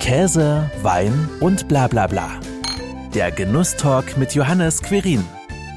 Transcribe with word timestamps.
Käse, 0.00 0.68
Wein 0.82 1.28
und 1.40 1.68
bla 1.68 1.86
bla 1.86 2.06
bla. 2.06 2.40
Der 3.14 3.30
Genusstalk 3.30 4.16
mit 4.16 4.34
Johannes 4.34 4.82
Querin. 4.82 5.22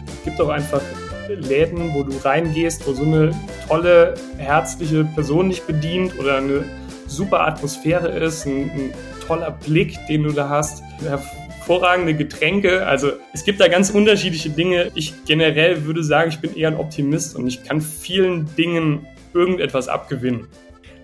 Es 0.08 0.24
gibt 0.24 0.40
auch 0.40 0.50
einfach 0.50 0.82
Läden, 1.28 1.94
wo 1.94 2.04
du 2.04 2.16
reingehst, 2.24 2.88
wo 2.88 2.94
so 2.94 3.04
eine 3.04 3.32
tolle, 3.68 4.16
herzliche 4.38 5.04
Person 5.04 5.50
dich 5.50 5.62
bedient 5.64 6.18
oder 6.18 6.38
eine 6.38 6.64
super 7.06 7.46
Atmosphäre 7.46 8.08
ist, 8.08 8.46
ein, 8.46 8.72
ein 8.72 8.94
toller 9.28 9.52
Blick, 9.52 10.00
den 10.08 10.24
du 10.24 10.32
da 10.32 10.48
hast, 10.48 10.82
hervorragende 11.06 12.14
Getränke. 12.14 12.88
Also 12.88 13.12
es 13.34 13.44
gibt 13.44 13.60
da 13.60 13.68
ganz 13.68 13.90
unterschiedliche 13.90 14.50
Dinge. 14.50 14.90
Ich 14.96 15.14
generell 15.26 15.84
würde 15.86 16.04
sagen, 16.04 16.30
ich 16.30 16.40
bin 16.40 16.56
eher 16.56 16.70
ein 16.70 16.78
Optimist 16.78 17.36
und 17.36 17.46
ich 17.46 17.64
kann 17.66 17.82
vielen 17.82 18.48
Dingen 18.56 19.06
irgendetwas 19.34 19.90
abgewinnen. 19.90 20.48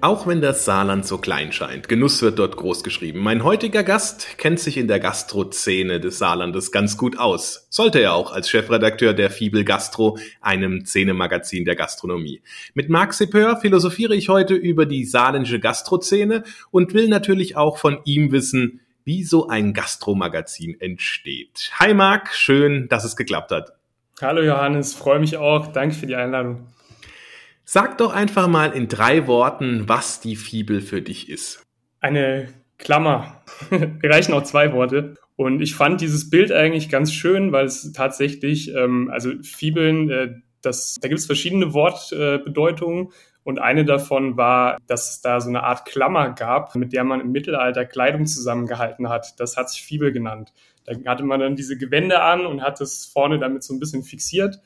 Auch 0.02 0.28
wenn 0.28 0.40
das 0.40 0.64
Saarland 0.64 1.06
so 1.06 1.18
klein 1.18 1.52
scheint, 1.52 1.90
Genuss 1.90 2.22
wird 2.22 2.40
dort 2.40 2.56
groß 2.56 2.84
geschrieben. 2.84 3.20
Mein 3.20 3.44
heutiger 3.44 3.84
Gast 3.84 4.38
kennt 4.38 4.62
sich 4.62 4.78
in 4.78 4.88
der 4.88 5.02
Gastrozene 5.02 6.00
des 6.00 6.20
Saarlandes 6.20 6.72
ganz 6.72 6.96
gut 6.96 7.20
aus. 7.20 7.68
Sollte 7.70 8.00
er 8.00 8.14
auch 8.14 8.32
als 8.32 8.50
Chefredakteur 8.50 9.14
der 9.14 9.30
Fibel 9.30 9.66
Gastro, 9.66 10.18
einem 10.40 10.86
Szenemagazin 10.86 11.66
der 11.66 11.76
Gastronomie. 11.76 12.42
Mit 12.74 12.88
Marc 12.88 13.14
Sepeur 13.14 13.58
philosophiere 13.58 14.16
ich 14.16 14.30
heute 14.30 14.54
über 14.54 14.86
die 14.86 15.04
saarländische 15.04 15.60
Gastrozene 15.60 16.44
und 16.72 16.94
will 16.94 17.10
natürlich 17.10 17.58
auch 17.58 17.78
von 17.78 18.00
ihm 18.06 18.32
wissen, 18.32 18.80
wie 19.04 19.26
so 19.26 19.50
ein 19.50 19.74
Gastromagazin 19.74 20.80
entsteht. 20.80 21.72
Hi 21.78 21.94
Marc, 21.94 22.34
schön, 22.34 22.88
dass 22.88 23.04
es 23.04 23.18
geklappt 23.18 23.52
hat. 23.52 23.74
Hallo 24.22 24.42
Johannes, 24.42 24.94
freue 24.94 25.20
mich 25.20 25.36
auch. 25.36 25.68
Danke 25.68 25.96
für 25.96 26.08
die 26.08 26.16
Einladung. 26.16 26.68
Sag 27.72 28.00
doch 28.00 28.12
einfach 28.12 28.48
mal 28.48 28.72
in 28.72 28.88
drei 28.88 29.28
Worten, 29.28 29.88
was 29.88 30.20
die 30.20 30.36
Fibel 30.36 30.82
für 30.82 31.04
dich 31.04 31.30
ist. 31.30 31.62
Eine 32.00 32.48
Klammer. 32.80 33.44
Wir 33.70 34.10
reichen 34.10 34.34
auch 34.34 34.42
zwei 34.42 34.74
Worte. 34.74 35.14
Und 35.36 35.62
ich 35.62 35.76
fand 35.76 36.02
dieses 36.02 36.32
Bild 36.32 36.52
eigentlich 36.52 36.90
ganz 36.90 37.14
schön, 37.14 37.52
weil 37.52 37.66
es 37.66 37.94
tatsächlich, 37.94 38.74
ähm, 38.74 39.12
also 39.14 39.34
Fibeln, 39.44 40.10
äh, 40.10 40.30
das, 40.64 40.96
da 41.00 41.10
gibt 41.10 41.20
es 41.20 41.28
verschiedene 41.28 41.72
Wortbedeutungen. 41.72 43.06
Äh, 43.06 43.14
und 43.44 43.60
eine 43.60 43.86
davon 43.86 44.36
war, 44.36 44.80
dass 44.88 45.12
es 45.12 45.22
da 45.22 45.40
so 45.40 45.50
eine 45.50 45.62
Art 45.62 45.86
Klammer 45.86 46.32
gab, 46.32 46.74
mit 46.74 46.92
der 46.92 47.04
man 47.04 47.22
im 47.22 47.32
Mittelalter 47.32 47.86
Kleidung 47.86 48.26
zusammengehalten 48.26 49.10
hat. 49.10 49.40
Das 49.40 49.58
hat 49.58 49.70
sich 49.70 49.84
Fibel 49.84 50.12
genannt. 50.12 50.54
Da 50.86 50.94
hatte 51.06 51.24
man 51.24 51.40
dann 51.40 51.56
diese 51.56 51.78
Gewände 51.78 52.20
an 52.24 52.48
und 52.48 52.64
hat 52.64 52.82
es 52.82 53.06
vorne 53.06 53.38
damit 53.38 53.62
so 53.62 53.76
ein 53.76 53.80
bisschen 53.80 54.02
fixiert. 54.02 54.60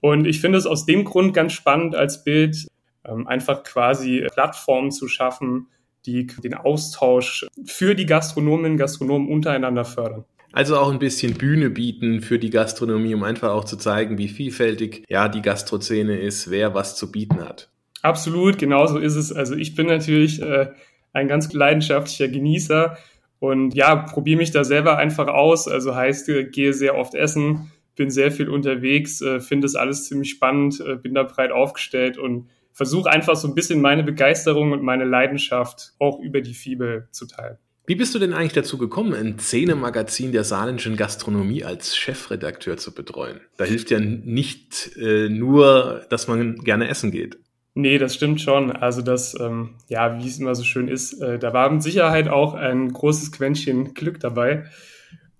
Und 0.00 0.26
ich 0.26 0.40
finde 0.40 0.58
es 0.58 0.66
aus 0.66 0.86
dem 0.86 1.04
Grund 1.04 1.34
ganz 1.34 1.52
spannend 1.52 1.94
als 1.94 2.24
Bild, 2.24 2.66
ähm, 3.04 3.26
einfach 3.26 3.62
quasi 3.62 4.26
Plattformen 4.32 4.90
zu 4.90 5.08
schaffen, 5.08 5.68
die 6.04 6.26
den 6.26 6.54
Austausch 6.54 7.46
für 7.64 7.94
die 7.94 8.06
Gastronominnen 8.06 8.72
und 8.72 8.78
Gastronomen 8.78 9.28
untereinander 9.28 9.84
fördern. 9.84 10.24
Also 10.52 10.78
auch 10.78 10.90
ein 10.90 10.98
bisschen 10.98 11.34
Bühne 11.34 11.68
bieten 11.68 12.22
für 12.22 12.38
die 12.38 12.50
Gastronomie, 12.50 13.14
um 13.14 13.24
einfach 13.24 13.50
auch 13.50 13.64
zu 13.64 13.76
zeigen, 13.76 14.16
wie 14.16 14.28
vielfältig 14.28 15.04
ja 15.08 15.28
die 15.28 15.42
Gastrozene 15.42 16.18
ist, 16.18 16.50
wer 16.50 16.74
was 16.74 16.96
zu 16.96 17.12
bieten 17.12 17.40
hat. 17.40 17.68
Absolut, 18.02 18.58
genauso 18.58 18.98
ist 18.98 19.16
es. 19.16 19.32
Also 19.32 19.54
ich 19.54 19.74
bin 19.74 19.86
natürlich 19.86 20.40
äh, 20.40 20.68
ein 21.12 21.28
ganz 21.28 21.52
leidenschaftlicher 21.52 22.28
Genießer 22.28 22.96
und 23.38 23.74
ja, 23.74 23.96
probiere 23.96 24.38
mich 24.38 24.50
da 24.50 24.64
selber 24.64 24.96
einfach 24.96 25.28
aus. 25.28 25.68
Also 25.68 25.94
heißt, 25.94 26.28
äh, 26.28 26.44
gehe 26.44 26.72
sehr 26.72 26.96
oft 26.96 27.14
essen, 27.14 27.72
bin 27.96 28.10
sehr 28.10 28.30
viel 28.30 28.48
unterwegs, 28.48 29.20
äh, 29.20 29.40
finde 29.40 29.66
es 29.66 29.74
alles 29.74 30.04
ziemlich 30.04 30.30
spannend, 30.30 30.80
äh, 30.80 30.96
bin 30.96 31.14
da 31.14 31.24
breit 31.24 31.50
aufgestellt 31.50 32.18
und 32.18 32.48
versuche 32.72 33.10
einfach 33.10 33.36
so 33.36 33.48
ein 33.48 33.54
bisschen 33.54 33.80
meine 33.80 34.04
Begeisterung 34.04 34.72
und 34.72 34.82
meine 34.82 35.04
Leidenschaft 35.04 35.94
auch 35.98 36.20
über 36.20 36.42
die 36.42 36.54
Fibel 36.54 37.08
zu 37.10 37.26
teilen. 37.26 37.56
Wie 37.88 37.94
bist 37.94 38.14
du 38.14 38.18
denn 38.18 38.32
eigentlich 38.32 38.52
dazu 38.52 38.78
gekommen, 38.78 39.14
ein 39.14 39.38
Szenemagazin 39.38 40.32
der 40.32 40.42
saarländischen 40.42 40.96
Gastronomie 40.96 41.62
als 41.62 41.96
Chefredakteur 41.96 42.76
zu 42.76 42.92
betreuen? 42.92 43.40
Da 43.56 43.64
hilft 43.64 43.90
ja 43.90 44.00
nicht 44.00 44.96
äh, 44.96 45.28
nur, 45.28 46.04
dass 46.10 46.26
man 46.26 46.56
gerne 46.56 46.88
essen 46.88 47.12
geht. 47.12 47.38
Nee, 47.74 47.98
das 47.98 48.14
stimmt 48.14 48.40
schon. 48.40 48.72
Also 48.72 49.02
das, 49.02 49.38
ähm, 49.38 49.74
ja, 49.86 50.18
wie 50.18 50.26
es 50.26 50.38
immer 50.38 50.54
so 50.54 50.64
schön 50.64 50.88
ist, 50.88 51.20
äh, 51.20 51.38
da 51.38 51.52
war 51.52 51.70
mit 51.70 51.82
Sicherheit 51.82 52.26
auch 52.28 52.54
ein 52.54 52.92
großes 52.92 53.32
Quäntchen 53.32 53.94
Glück 53.94 54.18
dabei. 54.18 54.64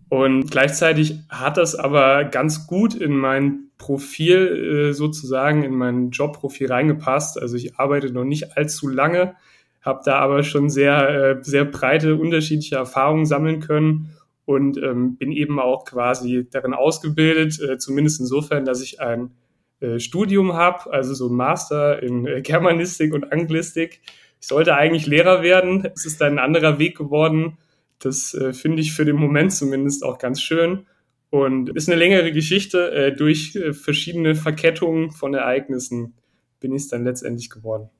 Und 0.09 0.51
gleichzeitig 0.51 1.19
hat 1.29 1.57
das 1.57 1.75
aber 1.75 2.25
ganz 2.25 2.67
gut 2.67 2.95
in 2.95 3.17
mein 3.17 3.71
Profil 3.77 4.91
äh, 4.91 4.93
sozusagen, 4.93 5.65
in 5.65 5.75
mein 5.75 6.11
Jobprofil 6.11 6.71
reingepasst. 6.71 7.41
Also 7.41 7.57
ich 7.57 7.77
arbeite 7.77 8.13
noch 8.13 8.25
nicht 8.25 8.57
allzu 8.57 8.89
lange, 8.89 9.35
habe 9.83 10.03
da 10.05 10.19
aber 10.19 10.45
schon 10.45 10.71
sehr, 10.71 11.09
äh, 11.09 11.37
sehr 11.43 11.65
breite, 11.65 12.17
unterschiedliche 12.17 12.77
Erfahrungen 12.77 13.27
sammeln 13.27 13.61
können 13.61 14.11
und 14.45 14.79
ähm, 14.79 15.17
bin 15.17 15.33
eben 15.33 15.59
auch 15.59 15.85
quasi 15.85 16.47
darin 16.51 16.73
ausgebildet, 16.73 17.61
äh, 17.61 17.79
zumindest 17.79 18.21
insofern, 18.21 18.65
dass 18.65 18.83
ich 18.83 19.01
ein 19.01 19.31
Studium 19.99 20.55
habe, 20.55 20.91
also 20.91 21.13
so 21.13 21.29
ein 21.29 21.35
Master 21.35 22.03
in 22.03 22.25
Germanistik 22.43 23.13
und 23.13 23.31
Anglistik. 23.31 24.01
Ich 24.41 24.47
sollte 24.47 24.75
eigentlich 24.75 25.07
Lehrer 25.07 25.43
werden. 25.43 25.87
Es 25.95 26.07
ist 26.07 26.23
dann 26.23 26.33
ein 26.33 26.39
anderer 26.39 26.79
Weg 26.79 26.97
geworden 26.97 27.59
das 27.99 28.35
äh, 28.35 28.53
finde 28.53 28.83
ich 28.83 28.93
für 28.93 29.05
den 29.05 29.17
Moment 29.17 29.53
zumindest 29.53 30.05
auch 30.05 30.19
ganz 30.19 30.41
schön 30.41 30.87
und 31.31 31.71
ist 31.71 31.89
eine 31.89 31.99
längere 31.99 32.33
Geschichte. 32.33 32.91
Äh, 32.93 33.17
durch 33.17 33.57
äh, 33.57 33.73
verschiedene 33.73 34.35
Verkettungen 34.35 35.11
von 35.11 35.35
Ereignissen 35.35 36.15
bin 36.61 36.75
ich 36.75 36.83
es 36.83 36.89
dann 36.89 37.05
letztendlich 37.05 37.51
geworden. 37.51 37.91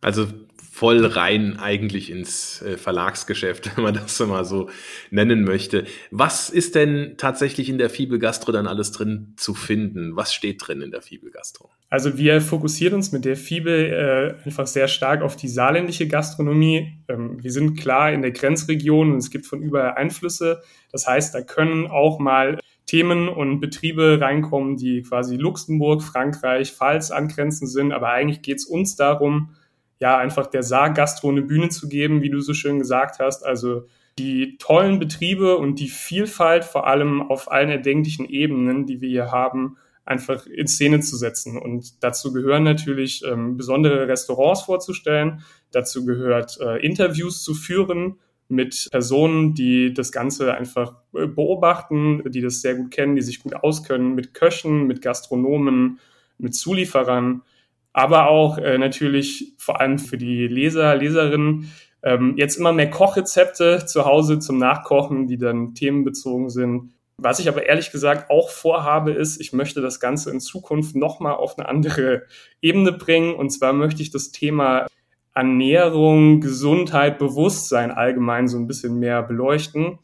Also 0.00 0.26
voll 0.72 1.04
rein 1.04 1.58
eigentlich 1.58 2.10
ins 2.10 2.62
äh, 2.62 2.78
Verlagsgeschäft, 2.78 3.70
wenn 3.76 3.84
man 3.84 3.94
das 3.94 4.18
mal 4.20 4.46
so 4.46 4.70
nennen 5.10 5.44
möchte. 5.44 5.84
Was 6.10 6.48
ist 6.48 6.74
denn 6.74 7.16
tatsächlich 7.18 7.68
in 7.68 7.76
der 7.76 7.90
Fibel 7.90 8.18
Gastro 8.18 8.52
dann 8.52 8.66
alles 8.66 8.90
drin 8.90 9.34
zu 9.36 9.52
finden? 9.52 10.16
Was 10.16 10.32
steht 10.32 10.66
drin 10.66 10.80
in 10.80 10.90
der 10.90 11.02
Fibel 11.02 11.30
Gastro? 11.30 11.68
Also 11.90 12.16
wir 12.16 12.40
fokussieren 12.40 12.94
uns 12.94 13.12
mit 13.12 13.26
der 13.26 13.36
Fibel 13.36 14.38
äh, 14.40 14.46
einfach 14.46 14.66
sehr 14.66 14.88
stark 14.88 15.20
auf 15.20 15.36
die 15.36 15.48
saarländische 15.48 16.08
Gastronomie. 16.08 16.94
Ähm, 17.06 17.42
wir 17.42 17.52
sind 17.52 17.78
klar 17.78 18.10
in 18.10 18.22
der 18.22 18.30
Grenzregion 18.30 19.12
und 19.12 19.18
es 19.18 19.30
gibt 19.30 19.44
von 19.44 19.60
überall 19.60 19.92
Einflüsse. 19.92 20.62
Das 20.90 21.06
heißt, 21.06 21.34
da 21.34 21.42
können 21.42 21.86
auch 21.86 22.18
mal 22.18 22.58
Themen 22.86 23.28
und 23.28 23.60
Betriebe 23.60 24.18
reinkommen, 24.22 24.78
die 24.78 25.02
quasi 25.02 25.36
Luxemburg, 25.36 26.02
Frankreich, 26.02 26.72
Pfalz 26.72 27.10
angrenzend 27.10 27.70
sind. 27.70 27.92
Aber 27.92 28.08
eigentlich 28.08 28.40
geht 28.40 28.56
es 28.56 28.64
uns 28.64 28.96
darum, 28.96 29.50
ja, 30.02 30.18
einfach 30.18 30.48
der 30.48 30.64
Saargastro 30.64 31.30
eine 31.30 31.42
Bühne 31.42 31.68
zu 31.68 31.88
geben, 31.88 32.22
wie 32.22 32.28
du 32.28 32.40
so 32.40 32.54
schön 32.54 32.80
gesagt 32.80 33.20
hast. 33.20 33.46
Also 33.46 33.86
die 34.18 34.56
tollen 34.58 34.98
Betriebe 34.98 35.56
und 35.56 35.78
die 35.78 35.88
Vielfalt 35.88 36.64
vor 36.64 36.88
allem 36.88 37.22
auf 37.22 37.52
allen 37.52 37.70
erdenklichen 37.70 38.28
Ebenen, 38.28 38.84
die 38.84 39.00
wir 39.00 39.08
hier 39.08 39.30
haben, 39.30 39.76
einfach 40.04 40.44
in 40.46 40.66
Szene 40.66 40.98
zu 40.98 41.16
setzen. 41.16 41.56
Und 41.56 42.02
dazu 42.02 42.32
gehören 42.32 42.64
natürlich 42.64 43.22
ähm, 43.24 43.56
besondere 43.56 44.08
Restaurants 44.08 44.62
vorzustellen. 44.62 45.44
Dazu 45.70 46.04
gehört 46.04 46.58
äh, 46.60 46.84
Interviews 46.84 47.44
zu 47.44 47.54
führen 47.54 48.18
mit 48.48 48.88
Personen, 48.90 49.54
die 49.54 49.94
das 49.94 50.10
Ganze 50.10 50.52
einfach 50.52 50.96
äh, 51.14 51.28
beobachten, 51.28 52.24
die 52.28 52.40
das 52.40 52.60
sehr 52.60 52.74
gut 52.74 52.90
kennen, 52.90 53.14
die 53.14 53.22
sich 53.22 53.40
gut 53.40 53.54
auskennen, 53.54 54.16
mit 54.16 54.34
Köchen, 54.34 54.88
mit 54.88 55.00
Gastronomen, 55.00 56.00
mit 56.38 56.56
Zulieferern 56.56 57.42
aber 57.92 58.28
auch 58.28 58.58
äh, 58.58 58.78
natürlich 58.78 59.54
vor 59.58 59.80
allem 59.80 59.98
für 59.98 60.16
die 60.16 60.46
Leser, 60.46 60.96
Leserinnen 60.96 61.70
ähm, 62.02 62.34
jetzt 62.36 62.56
immer 62.56 62.72
mehr 62.72 62.90
Kochrezepte 62.90 63.86
zu 63.86 64.04
Hause 64.04 64.38
zum 64.38 64.58
Nachkochen, 64.58 65.26
die 65.26 65.38
dann 65.38 65.74
themenbezogen 65.74 66.50
sind. 66.50 66.92
Was 67.16 67.38
ich 67.38 67.48
aber 67.48 67.66
ehrlich 67.66 67.92
gesagt 67.92 68.30
auch 68.30 68.50
vorhabe, 68.50 69.12
ist, 69.12 69.40
ich 69.40 69.52
möchte 69.52 69.80
das 69.80 70.00
Ganze 70.00 70.30
in 70.30 70.40
Zukunft 70.40 70.96
nochmal 70.96 71.34
auf 71.34 71.58
eine 71.58 71.68
andere 71.68 72.22
Ebene 72.60 72.92
bringen. 72.92 73.34
Und 73.34 73.50
zwar 73.50 73.72
möchte 73.72 74.02
ich 74.02 74.10
das 74.10 74.32
Thema 74.32 74.86
Ernährung, 75.34 76.40
Gesundheit, 76.40 77.18
Bewusstsein 77.18 77.90
allgemein 77.90 78.48
so 78.48 78.58
ein 78.58 78.66
bisschen 78.66 78.98
mehr 78.98 79.22
beleuchten. 79.22 79.98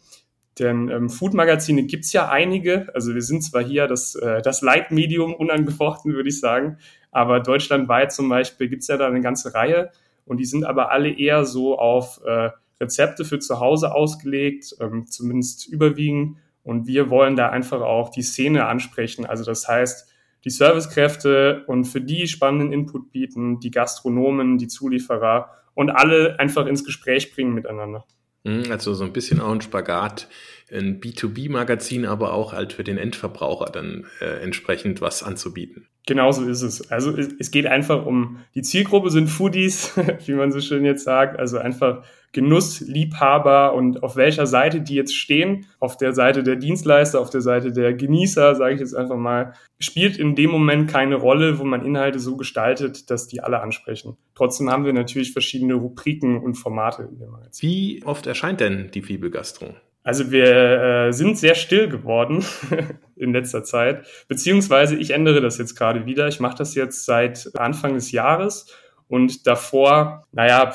Denn 0.58 0.88
ähm, 0.88 1.10
Food-Magazine 1.10 1.84
gibt's 1.84 2.12
ja 2.12 2.28
einige. 2.28 2.88
Also 2.94 3.14
wir 3.14 3.22
sind 3.22 3.42
zwar 3.42 3.62
hier 3.62 3.86
das, 3.86 4.14
äh, 4.14 4.42
das 4.42 4.62
Leitmedium 4.62 5.34
unangefochten, 5.34 6.14
würde 6.14 6.28
ich 6.28 6.40
sagen. 6.40 6.78
Aber 7.10 7.40
deutschlandweit 7.40 8.12
zum 8.12 8.28
Beispiel 8.28 8.68
gibt's 8.68 8.88
ja 8.88 8.96
da 8.96 9.06
eine 9.06 9.20
ganze 9.20 9.54
Reihe. 9.54 9.90
Und 10.24 10.38
die 10.38 10.44
sind 10.44 10.64
aber 10.64 10.90
alle 10.90 11.10
eher 11.10 11.44
so 11.44 11.78
auf 11.78 12.20
äh, 12.24 12.50
Rezepte 12.80 13.24
für 13.24 13.38
zu 13.38 13.60
Hause 13.60 13.94
ausgelegt, 13.94 14.76
ähm, 14.80 15.06
zumindest 15.06 15.66
überwiegend. 15.68 16.38
Und 16.62 16.86
wir 16.86 17.08
wollen 17.08 17.36
da 17.36 17.48
einfach 17.48 17.80
auch 17.80 18.10
die 18.10 18.22
Szene 18.22 18.66
ansprechen. 18.66 19.24
Also 19.24 19.44
das 19.44 19.66
heißt, 19.66 20.12
die 20.44 20.50
Servicekräfte 20.50 21.64
und 21.66 21.84
für 21.84 22.00
die 22.00 22.28
spannenden 22.28 22.72
Input 22.72 23.10
bieten, 23.10 23.58
die 23.60 23.70
Gastronomen, 23.70 24.58
die 24.58 24.68
Zulieferer 24.68 25.50
und 25.74 25.90
alle 25.90 26.38
einfach 26.38 26.66
ins 26.66 26.84
Gespräch 26.84 27.34
bringen 27.34 27.54
miteinander. 27.54 28.04
Mhm, 28.44 28.70
also 28.70 28.94
so 28.94 29.04
ein 29.04 29.12
bisschen 29.12 29.40
auch 29.40 29.52
ein 29.52 29.60
Spagat 29.60 30.28
ein 30.72 31.00
B2B-Magazin, 31.00 32.06
aber 32.06 32.32
auch 32.32 32.52
halt 32.52 32.72
für 32.72 32.84
den 32.84 32.98
Endverbraucher 32.98 33.66
dann 33.66 34.06
äh, 34.20 34.42
entsprechend 34.42 35.00
was 35.00 35.22
anzubieten. 35.22 35.88
Genau 36.06 36.32
so 36.32 36.44
ist 36.44 36.62
es. 36.62 36.90
Also 36.90 37.14
es 37.16 37.50
geht 37.50 37.66
einfach 37.66 38.06
um, 38.06 38.38
die 38.54 38.62
Zielgruppe 38.62 39.10
sind 39.10 39.28
Foodies, 39.28 39.92
wie 40.26 40.32
man 40.32 40.52
so 40.52 40.60
schön 40.60 40.84
jetzt 40.84 41.04
sagt, 41.04 41.38
also 41.38 41.58
einfach 41.58 42.02
Genussliebhaber 42.32 43.74
und 43.74 44.02
auf 44.02 44.16
welcher 44.16 44.46
Seite 44.46 44.80
die 44.80 44.94
jetzt 44.94 45.14
stehen, 45.14 45.66
auf 45.80 45.96
der 45.96 46.12
Seite 46.12 46.42
der 46.42 46.56
Dienstleister, 46.56 47.20
auf 47.20 47.30
der 47.30 47.40
Seite 47.40 47.72
der 47.72 47.94
Genießer, 47.94 48.54
sage 48.54 48.74
ich 48.74 48.80
jetzt 48.80 48.94
einfach 48.94 49.16
mal, 49.16 49.54
spielt 49.80 50.18
in 50.18 50.34
dem 50.34 50.50
Moment 50.50 50.90
keine 50.90 51.16
Rolle, 51.16 51.58
wo 51.58 51.64
man 51.64 51.84
Inhalte 51.84 52.18
so 52.18 52.36
gestaltet, 52.36 53.10
dass 53.10 53.28
die 53.28 53.42
alle 53.42 53.60
ansprechen. 53.60 54.16
Trotzdem 54.34 54.70
haben 54.70 54.84
wir 54.84 54.92
natürlich 54.92 55.32
verschiedene 55.32 55.74
Rubriken 55.74 56.38
und 56.38 56.54
Formate 56.54 57.02
in 57.02 57.18
dem 57.18 57.30
Magazin. 57.30 57.68
Wie 57.68 58.02
oft 58.04 58.26
erscheint 58.26 58.60
denn 58.60 58.90
die 58.92 59.02
Fibel 59.02 59.30
Gastro? 59.30 59.74
Also 60.08 60.30
wir 60.30 60.46
äh, 60.46 61.12
sind 61.12 61.36
sehr 61.36 61.54
still 61.54 61.86
geworden 61.86 62.42
in 63.16 63.34
letzter 63.34 63.62
Zeit, 63.62 64.06
beziehungsweise 64.26 64.96
ich 64.96 65.10
ändere 65.10 65.42
das 65.42 65.58
jetzt 65.58 65.74
gerade 65.74 66.06
wieder. 66.06 66.28
Ich 66.28 66.40
mache 66.40 66.56
das 66.56 66.74
jetzt 66.74 67.04
seit 67.04 67.50
Anfang 67.58 67.92
des 67.92 68.10
Jahres 68.10 68.74
und 69.06 69.46
davor, 69.46 70.24
naja, 70.32 70.72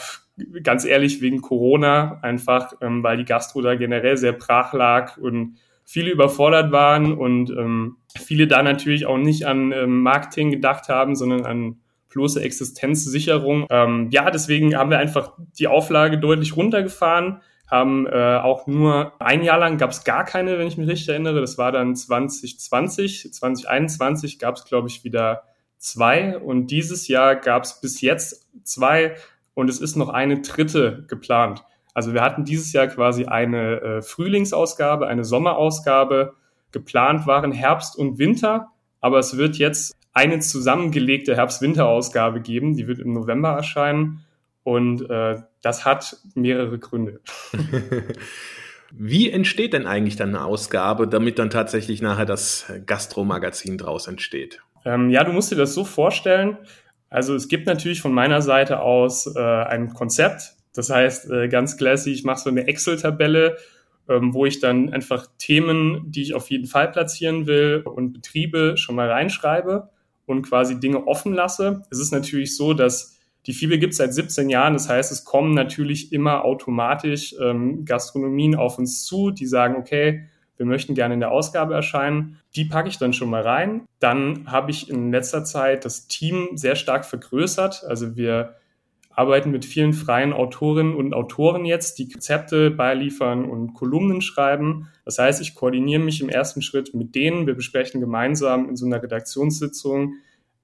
ganz 0.62 0.86
ehrlich, 0.86 1.20
wegen 1.22 1.42
Corona 1.42 2.20
einfach, 2.22 2.74
ähm, 2.80 3.02
weil 3.02 3.18
die 3.18 3.26
Gastro 3.26 3.64
da 3.64 3.74
generell 3.74 4.18
sehr 4.18 4.34
brach 4.34 4.72
lag 4.74 5.18
und 5.18 5.58
viele 5.84 6.12
überfordert 6.12 6.72
waren 6.72 7.18
und 7.18 7.50
ähm, 7.50 7.98
viele 8.16 8.46
da 8.46 8.62
natürlich 8.62 9.08
auch 9.08 9.18
nicht 9.18 9.48
an 9.48 9.72
ähm, 9.72 10.04
Marketing 10.04 10.52
gedacht 10.52 10.90
haben, 10.90 11.16
sondern 11.16 11.44
an 11.48 11.78
bloße 12.10 12.40
Existenzsicherung. 12.40 13.66
Ähm, 13.72 14.10
ja, 14.12 14.30
deswegen 14.30 14.78
haben 14.78 14.92
wir 14.92 15.00
einfach 15.00 15.34
die 15.58 15.66
Auflage 15.66 16.20
deutlich 16.20 16.56
runtergefahren 16.56 17.42
haben 17.74 18.06
äh, 18.06 18.38
auch 18.38 18.68
nur 18.68 19.14
ein 19.20 19.42
Jahr 19.42 19.58
lang 19.58 19.80
gab 19.80 19.90
es 19.90 20.04
gar 20.04 20.26
keine, 20.26 20.60
wenn 20.60 20.68
ich 20.68 20.78
mich 20.78 20.88
richtig 20.88 21.10
erinnere. 21.10 21.42
Das 21.42 21.58
war 21.58 21.72
dann 21.72 21.96
2020. 21.96 23.34
2021 23.34 24.38
gab 24.38 24.58
es, 24.58 24.66
glaube 24.66 24.90
ich, 24.90 25.04
wieder 25.04 25.42
zwei. 25.80 26.38
Und 26.38 26.68
dieses 26.68 27.08
Jahr 27.08 27.36
gab 27.36 27.64
es 27.64 27.82
bis 27.82 28.00
jetzt 28.02 28.48
zwei 28.64 29.16
und 29.56 29.72
es 29.72 29.82
ist 29.82 29.96
noch 29.96 30.10
eine 30.10 30.42
dritte 30.42 31.06
geplant. 31.08 31.64
Also 31.96 32.14
wir 32.14 32.22
hatten 32.22 32.46
dieses 32.46 32.74
Jahr 32.74 32.86
quasi 32.86 33.26
eine 33.26 33.82
äh, 33.82 34.02
Frühlingsausgabe, 34.04 35.08
eine 35.08 35.24
Sommerausgabe. 35.24 36.36
Geplant 36.72 37.26
waren 37.26 37.52
Herbst 37.52 37.98
und 37.98 38.20
Winter, 38.20 38.70
aber 39.02 39.18
es 39.18 39.36
wird 39.36 39.58
jetzt 39.58 39.96
eine 40.14 40.40
zusammengelegte 40.40 41.36
Herbst-Winter-Ausgabe 41.36 42.40
geben. 42.42 42.76
Die 42.76 42.88
wird 42.88 43.00
im 43.00 43.14
November 43.14 43.50
erscheinen. 43.50 44.24
Und 44.64 45.10
äh, 45.10 45.42
das 45.64 45.86
hat 45.86 46.18
mehrere 46.36 46.78
Gründe. 46.78 47.22
Wie 48.92 49.32
entsteht 49.32 49.74
denn 49.74 49.88
eigentlich 49.88 50.18
dann 50.18 50.30
eine 50.30 50.46
Ausgabe, 50.46 51.08
damit 51.08 51.40
dann 51.40 51.50
tatsächlich 51.50 52.04
nachher 52.04 52.26
das 52.26 52.72
Gastro-Magazin 52.86 53.80
draus 53.80 54.06
entsteht? 54.06 54.62
Ähm, 54.86 55.10
ja, 55.10 55.24
du 55.24 55.32
musst 55.32 55.52
dir 55.52 55.56
das 55.56 55.74
so 55.74 55.84
vorstellen. 55.84 56.58
Also 57.10 57.34
es 57.34 57.48
gibt 57.48 57.66
natürlich 57.66 58.02
von 58.02 58.14
meiner 58.14 58.44
Seite 58.44 58.82
aus 58.82 59.26
äh, 59.36 59.40
ein 59.40 59.94
Konzept. 59.94 60.54
Das 60.76 60.90
heißt, 60.90 61.32
äh, 61.32 61.48
ganz 61.48 61.78
klassisch, 61.78 62.14
ich 62.14 62.24
mache 62.24 62.42
so 62.42 62.50
eine 62.50 62.68
Excel-Tabelle, 62.68 63.58
ähm, 64.10 64.34
wo 64.34 64.46
ich 64.46 64.60
dann 64.60 64.92
einfach 64.92 65.28
Themen, 65.38 66.12
die 66.12 66.22
ich 66.22 66.34
auf 66.34 66.52
jeden 66.52 66.68
Fall 66.68 66.92
platzieren 66.92 67.48
will 67.48 67.84
und 67.86 68.14
Betriebe 68.14 68.76
schon 68.78 68.96
mal 68.96 69.10
reinschreibe 69.10 69.90
und 70.26 70.44
quasi 70.44 70.80
Dinge 70.80 71.08
offen 71.08 71.34
lasse. 71.34 71.84
Es 71.90 72.00
ist 72.00 72.12
natürlich 72.12 72.56
so, 72.56 72.74
dass 72.74 73.13
die 73.46 73.54
FIBE 73.54 73.78
gibt 73.78 73.92
es 73.92 73.98
seit 73.98 74.14
17 74.14 74.50
Jahren, 74.50 74.74
das 74.74 74.88
heißt, 74.88 75.12
es 75.12 75.26
kommen 75.26 75.54
natürlich 75.54 76.14
immer 76.14 76.46
automatisch 76.46 77.36
ähm, 77.42 77.84
Gastronomien 77.84 78.56
auf 78.56 78.78
uns 78.78 79.04
zu, 79.04 79.32
die 79.32 79.46
sagen, 79.46 79.76
okay, 79.76 80.28
wir 80.56 80.66
möchten 80.66 80.94
gerne 80.94 81.16
in 81.16 81.20
der 81.20 81.32
Ausgabe 81.32 81.74
erscheinen. 81.74 82.40
Die 82.56 82.66
packe 82.66 82.88
ich 82.88 82.98
dann 82.98 83.12
schon 83.12 83.30
mal 83.30 83.42
rein. 83.42 83.86
Dann 84.00 84.50
habe 84.50 84.72
ich 84.72 84.90
in 84.90 85.12
letzter 85.12 85.44
Zeit 85.44 85.84
das 85.84 86.08
Team 86.08 86.50
sehr 86.54 86.76
stark 86.76 87.06
vergrößert. 87.06 87.84
Also 87.86 88.16
wir 88.16 88.56
arbeiten 89.10 89.52
mit 89.52 89.66
vielen 89.66 89.94
freien 89.94 90.32
Autorinnen 90.32 90.96
und 90.96 91.14
Autoren 91.14 91.66
jetzt, 91.66 92.00
die 92.00 92.08
Konzepte 92.08 92.72
beiliefern 92.72 93.46
und 93.46 93.74
Kolumnen 93.74 94.22
schreiben. 94.22 94.90
Das 95.06 95.20
heißt, 95.20 95.42
ich 95.42 95.56
koordiniere 95.56 96.02
mich 96.02 96.22
im 96.22 96.30
ersten 96.30 96.62
Schritt 96.62 96.94
mit 96.94 97.14
denen. 97.16 97.46
Wir 97.46 97.56
besprechen 97.56 98.00
gemeinsam 98.00 98.70
in 98.70 98.76
so 98.76 98.86
einer 98.86 99.02
Redaktionssitzung, 99.02 100.14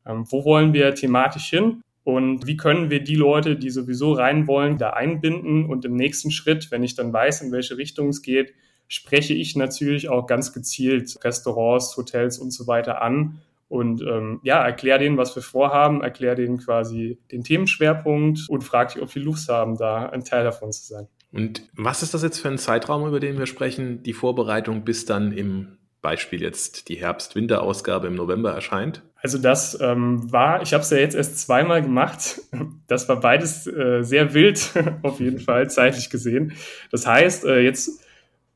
ähm, 0.05 0.25
wo 0.29 0.45
wollen 0.45 0.73
wir 0.73 0.95
thematisch 0.95 1.49
hin 1.49 1.81
und 2.03 2.47
wie 2.47 2.57
können 2.57 2.89
wir 2.89 3.03
die 3.03 3.15
Leute, 3.15 3.55
die 3.55 3.69
sowieso 3.69 4.13
rein 4.13 4.47
wollen, 4.47 4.77
da 4.77 4.91
einbinden? 4.91 5.65
Und 5.65 5.85
im 5.85 5.95
nächsten 5.95 6.31
Schritt, 6.31 6.71
wenn 6.71 6.83
ich 6.83 6.95
dann 6.95 7.13
weiß, 7.13 7.41
in 7.41 7.51
welche 7.51 7.77
Richtung 7.77 8.09
es 8.09 8.21
geht, 8.21 8.53
spreche 8.87 9.33
ich 9.33 9.55
natürlich 9.55 10.09
auch 10.09 10.25
ganz 10.25 10.53
gezielt 10.53 11.17
Restaurants, 11.23 11.95
Hotels 11.97 12.39
und 12.39 12.51
so 12.51 12.65
weiter 12.67 13.01
an 13.01 13.41
und 13.69 14.01
ähm, 14.01 14.39
ja, 14.43 14.65
erkläre 14.65 14.99
denen, 14.99 15.17
was 15.17 15.35
wir 15.35 15.43
vorhaben, 15.43 16.01
erkläre 16.01 16.35
denen 16.35 16.57
quasi 16.57 17.19
den 17.31 17.43
Themenschwerpunkt 17.43 18.49
und 18.49 18.63
frage 18.63 18.95
die, 18.95 19.01
ob 19.01 19.11
die 19.11 19.19
Lust 19.19 19.47
haben, 19.47 19.77
da 19.77 20.07
ein 20.07 20.25
Teil 20.25 20.43
davon 20.43 20.71
zu 20.71 20.85
sein. 20.85 21.07
Und 21.31 21.69
was 21.75 22.01
ist 22.01 22.15
das 22.15 22.23
jetzt 22.23 22.39
für 22.39 22.47
ein 22.47 22.57
Zeitraum, 22.57 23.07
über 23.07 23.19
den 23.19 23.37
wir 23.37 23.45
sprechen, 23.45 24.01
die 24.01 24.13
Vorbereitung 24.13 24.83
bis 24.83 25.05
dann 25.05 25.31
im 25.31 25.77
Beispiel 26.01 26.41
jetzt 26.41 26.89
die 26.89 26.95
Herbst-Winter-Ausgabe 26.95 28.07
im 28.07 28.15
November 28.15 28.51
erscheint? 28.51 29.03
Also 29.21 29.37
das 29.37 29.79
ähm, 29.81 30.31
war, 30.31 30.61
ich 30.61 30.73
habe 30.73 30.83
es 30.83 30.89
ja 30.89 30.97
jetzt 30.97 31.15
erst 31.15 31.39
zweimal 31.39 31.81
gemacht. 31.81 32.41
Das 32.87 33.07
war 33.09 33.19
beides 33.19 33.67
äh, 33.67 34.01
sehr 34.01 34.33
wild, 34.33 34.73
auf 35.03 35.19
jeden 35.19 35.39
Fall, 35.39 35.69
zeitlich 35.69 36.09
gesehen. 36.09 36.53
Das 36.91 37.05
heißt, 37.05 37.45
äh, 37.45 37.59
jetzt 37.59 38.03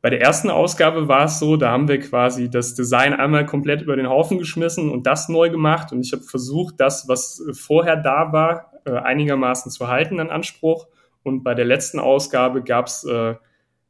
bei 0.01 0.09
der 0.09 0.21
ersten 0.21 0.49
Ausgabe 0.49 1.07
war 1.07 1.25
es 1.25 1.39
so, 1.39 1.55
da 1.55 1.71
haben 1.71 1.87
wir 1.87 1.99
quasi 1.99 2.49
das 2.49 2.75
Design 2.75 3.13
einmal 3.13 3.45
komplett 3.45 3.81
über 3.81 3.95
den 3.95 4.09
Haufen 4.09 4.37
geschmissen 4.37 4.89
und 4.89 5.07
das 5.07 5.29
neu 5.29 5.49
gemacht. 5.49 5.91
Und 5.91 6.01
ich 6.01 6.11
habe 6.11 6.23
versucht, 6.23 6.75
das, 6.79 7.07
was 7.07 7.41
vorher 7.53 7.95
da 7.95 8.33
war, 8.33 8.73
äh, 8.85 8.91
einigermaßen 8.91 9.71
zu 9.71 9.87
halten 9.87 10.19
an 10.19 10.29
Anspruch. 10.29 10.87
Und 11.23 11.43
bei 11.43 11.53
der 11.53 11.65
letzten 11.65 11.99
Ausgabe 11.99 12.63
gab 12.63 12.87
es 12.87 13.05
äh, 13.05 13.35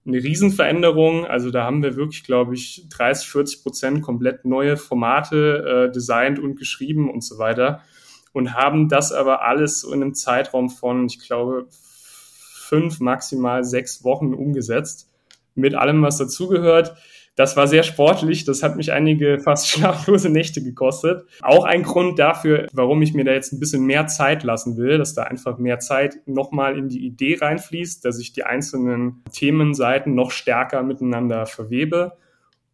eine 0.05 0.17
Riesenveränderung. 0.17 1.25
Also 1.25 1.49
da 1.49 1.63
haben 1.63 1.81
wir 1.83 1.95
wirklich, 1.95 2.23
glaube 2.23 2.55
ich, 2.55 2.87
30, 2.89 3.27
40 3.27 3.63
Prozent 3.63 4.01
komplett 4.01 4.45
neue 4.45 4.77
Formate 4.77 5.87
äh, 5.87 5.91
designt 5.91 6.39
und 6.39 6.55
geschrieben 6.55 7.09
und 7.09 7.23
so 7.23 7.37
weiter. 7.37 7.81
Und 8.33 8.53
haben 8.53 8.89
das 8.89 9.11
aber 9.11 9.43
alles 9.43 9.83
in 9.83 9.93
einem 9.93 10.13
Zeitraum 10.15 10.69
von, 10.69 11.05
ich 11.05 11.19
glaube, 11.19 11.67
fünf, 11.69 12.99
maximal 12.99 13.63
sechs 13.63 14.03
Wochen 14.03 14.33
umgesetzt. 14.33 15.09
Mit 15.55 15.75
allem, 15.75 16.01
was 16.01 16.17
dazugehört 16.17 16.95
das 17.35 17.57
war 17.57 17.67
sehr 17.67 17.83
sportlich. 17.83 18.45
Das 18.45 18.61
hat 18.61 18.75
mich 18.75 18.91
einige 18.91 19.39
fast 19.39 19.67
schlaflose 19.69 20.29
Nächte 20.29 20.63
gekostet. 20.63 21.25
Auch 21.41 21.65
ein 21.65 21.83
Grund 21.83 22.19
dafür, 22.19 22.67
warum 22.73 23.01
ich 23.01 23.13
mir 23.13 23.25
da 23.25 23.31
jetzt 23.31 23.53
ein 23.53 23.59
bisschen 23.59 23.85
mehr 23.85 24.07
Zeit 24.07 24.43
lassen 24.43 24.77
will, 24.77 24.97
dass 24.97 25.13
da 25.13 25.23
einfach 25.23 25.57
mehr 25.57 25.79
Zeit 25.79 26.17
nochmal 26.25 26.77
in 26.77 26.89
die 26.89 27.05
Idee 27.05 27.37
reinfließt, 27.39 28.05
dass 28.05 28.19
ich 28.19 28.33
die 28.33 28.43
einzelnen 28.43 29.23
Themenseiten 29.31 30.13
noch 30.13 30.31
stärker 30.31 30.83
miteinander 30.83 31.45
verwebe. 31.45 32.17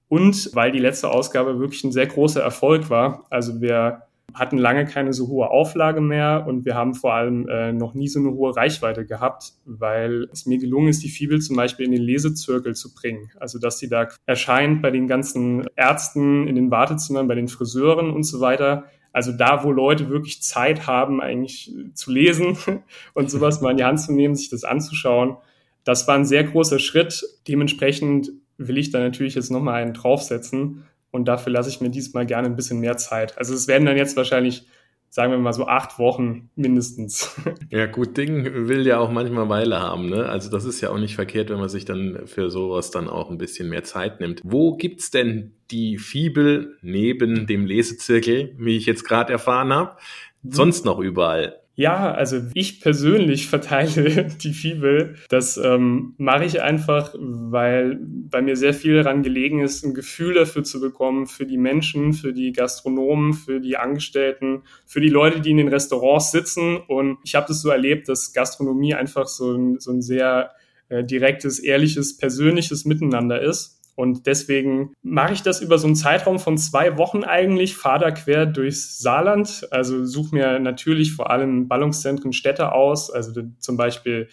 Und 0.07 0.49
weil 0.55 0.71
die 0.71 0.79
letzte 0.79 1.09
Ausgabe 1.09 1.59
wirklich 1.59 1.83
ein 1.83 1.91
sehr 1.91 2.07
großer 2.07 2.41
Erfolg 2.41 2.89
war. 2.89 3.25
Also 3.29 3.61
wir 3.61 4.08
hatten 4.33 4.57
lange 4.57 4.85
keine 4.85 5.13
so 5.13 5.27
hohe 5.27 5.49
Auflage 5.49 6.01
mehr 6.01 6.45
und 6.47 6.65
wir 6.65 6.75
haben 6.75 6.93
vor 6.93 7.13
allem 7.13 7.47
äh, 7.47 7.71
noch 7.71 7.93
nie 7.93 8.07
so 8.07 8.19
eine 8.19 8.31
hohe 8.31 8.55
Reichweite 8.55 9.05
gehabt, 9.05 9.53
weil 9.65 10.27
es 10.31 10.45
mir 10.45 10.57
gelungen 10.57 10.89
ist, 10.89 11.03
die 11.03 11.09
Fibel 11.09 11.41
zum 11.41 11.55
Beispiel 11.55 11.85
in 11.85 11.91
den 11.91 12.01
Lesezirkel 12.01 12.75
zu 12.75 12.93
bringen. 12.93 13.31
Also 13.39 13.59
dass 13.59 13.79
sie 13.79 13.89
da 13.89 14.07
erscheint 14.25 14.81
bei 14.81 14.91
den 14.91 15.07
ganzen 15.07 15.67
Ärzten, 15.75 16.47
in 16.47 16.55
den 16.55 16.71
Wartezimmern, 16.71 17.27
bei 17.27 17.35
den 17.35 17.47
Friseuren 17.47 18.11
und 18.11 18.23
so 18.23 18.39
weiter. 18.39 18.85
Also 19.11 19.31
da, 19.31 19.63
wo 19.63 19.71
Leute 19.71 20.09
wirklich 20.09 20.41
Zeit 20.43 20.87
haben, 20.87 21.21
eigentlich 21.21 21.73
zu 21.93 22.11
lesen 22.11 22.57
und 23.13 23.31
sowas 23.31 23.61
mal 23.61 23.71
in 23.71 23.77
die 23.77 23.83
Hand 23.83 24.01
zu 24.01 24.13
nehmen, 24.13 24.35
sich 24.35 24.49
das 24.49 24.63
anzuschauen. 24.63 25.37
Das 25.83 26.07
war 26.07 26.15
ein 26.15 26.25
sehr 26.25 26.43
großer 26.43 26.79
Schritt. 26.79 27.23
Dementsprechend 27.47 28.31
will 28.57 28.77
ich 28.77 28.91
da 28.91 28.99
natürlich 28.99 29.35
jetzt 29.35 29.49
nochmal 29.49 29.81
einen 29.81 29.93
draufsetzen 29.93 30.83
und 31.11 31.27
dafür 31.27 31.51
lasse 31.51 31.69
ich 31.69 31.81
mir 31.81 31.89
diesmal 31.89 32.25
gerne 32.25 32.47
ein 32.47 32.55
bisschen 32.55 32.79
mehr 32.79 32.97
Zeit. 32.97 33.37
Also 33.37 33.53
es 33.53 33.67
werden 33.67 33.85
dann 33.85 33.97
jetzt 33.97 34.15
wahrscheinlich, 34.15 34.65
sagen 35.09 35.31
wir 35.31 35.39
mal 35.39 35.53
so 35.53 35.67
acht 35.67 35.97
Wochen 35.99 36.49
mindestens. 36.55 37.35
Ja, 37.71 37.85
gut 37.85 38.17
Ding 38.17 38.67
will 38.67 38.87
ja 38.87 38.97
auch 38.99 39.11
manchmal 39.11 39.47
Weile 39.47 39.79
haben. 39.79 40.09
Ne? 40.09 40.27
Also 40.27 40.49
das 40.49 40.65
ist 40.65 40.81
ja 40.81 40.89
auch 40.89 40.97
nicht 40.97 41.15
verkehrt, 41.15 41.49
wenn 41.49 41.59
man 41.59 41.69
sich 41.69 41.85
dann 41.85 42.25
für 42.25 42.49
sowas 42.49 42.89
dann 42.89 43.07
auch 43.07 43.29
ein 43.29 43.37
bisschen 43.37 43.69
mehr 43.69 43.83
Zeit 43.83 44.19
nimmt. 44.19 44.41
Wo 44.43 44.75
gibt's 44.75 45.11
denn 45.11 45.53
die 45.69 45.99
Fibel 45.99 46.77
neben 46.81 47.45
dem 47.45 47.67
Lesezirkel, 47.67 48.55
wie 48.57 48.75
ich 48.75 48.87
jetzt 48.87 49.03
gerade 49.03 49.31
erfahren 49.31 49.71
habe, 49.71 49.97
mhm. 50.41 50.51
sonst 50.51 50.83
noch 50.83 50.99
überall? 50.99 51.59
Ja, 51.79 52.11
also 52.11 52.41
ich 52.55 52.81
persönlich 52.81 53.47
verteile 53.55 54.25
die 54.25 54.51
Fibel. 54.51 55.15
Das 55.29 55.55
ähm, 55.55 56.13
mache 56.17 56.43
ich 56.43 56.61
einfach, 56.61 57.15
weil 57.17 57.97
bei 58.01 58.41
mir 58.41 58.57
sehr 58.57 58.73
viel 58.73 59.01
daran 59.01 59.23
gelegen 59.23 59.61
ist, 59.61 59.85
ein 59.85 59.93
Gefühl 59.93 60.33
dafür 60.33 60.65
zu 60.65 60.81
bekommen, 60.81 61.25
für 61.25 61.45
die 61.45 61.57
Menschen, 61.57 62.11
für 62.11 62.33
die 62.33 62.51
Gastronomen, 62.51 63.31
für 63.31 63.61
die 63.61 63.77
Angestellten, 63.77 64.63
für 64.85 64.99
die 64.99 65.07
Leute, 65.07 65.39
die 65.39 65.51
in 65.51 65.57
den 65.57 65.69
Restaurants 65.69 66.31
sitzen. 66.31 66.75
Und 66.75 67.19
ich 67.23 67.35
habe 67.35 67.47
das 67.47 67.61
so 67.61 67.69
erlebt, 67.69 68.09
dass 68.09 68.33
Gastronomie 68.33 68.93
einfach 68.93 69.27
so 69.27 69.53
ein, 69.53 69.79
so 69.79 69.91
ein 69.91 70.01
sehr 70.01 70.51
äh, 70.89 71.05
direktes, 71.05 71.59
ehrliches, 71.59 72.17
persönliches 72.17 72.83
Miteinander 72.83 73.41
ist. 73.41 73.78
Und 73.99 74.27
deswegen 74.27 74.93
mache 75.01 75.33
ich 75.33 75.41
das 75.41 75.59
über 75.59 75.77
so 75.77 75.85
einen 75.85 75.97
Zeitraum 75.97 76.39
von 76.39 76.57
zwei 76.57 76.97
Wochen 76.97 77.25
eigentlich, 77.25 77.75
fahre 77.75 77.99
da 77.99 78.11
quer 78.11 78.45
durchs 78.45 78.99
Saarland. 78.99 79.67
Also 79.71 80.05
suche 80.05 80.33
mir 80.33 80.57
natürlich 80.57 81.11
vor 81.11 81.29
allem 81.29 81.67
Ballungszentren, 81.67 82.31
Städte 82.31 82.71
aus, 82.71 83.11
also 83.11 83.41
zum 83.59 83.75
Beispiel 83.75 84.29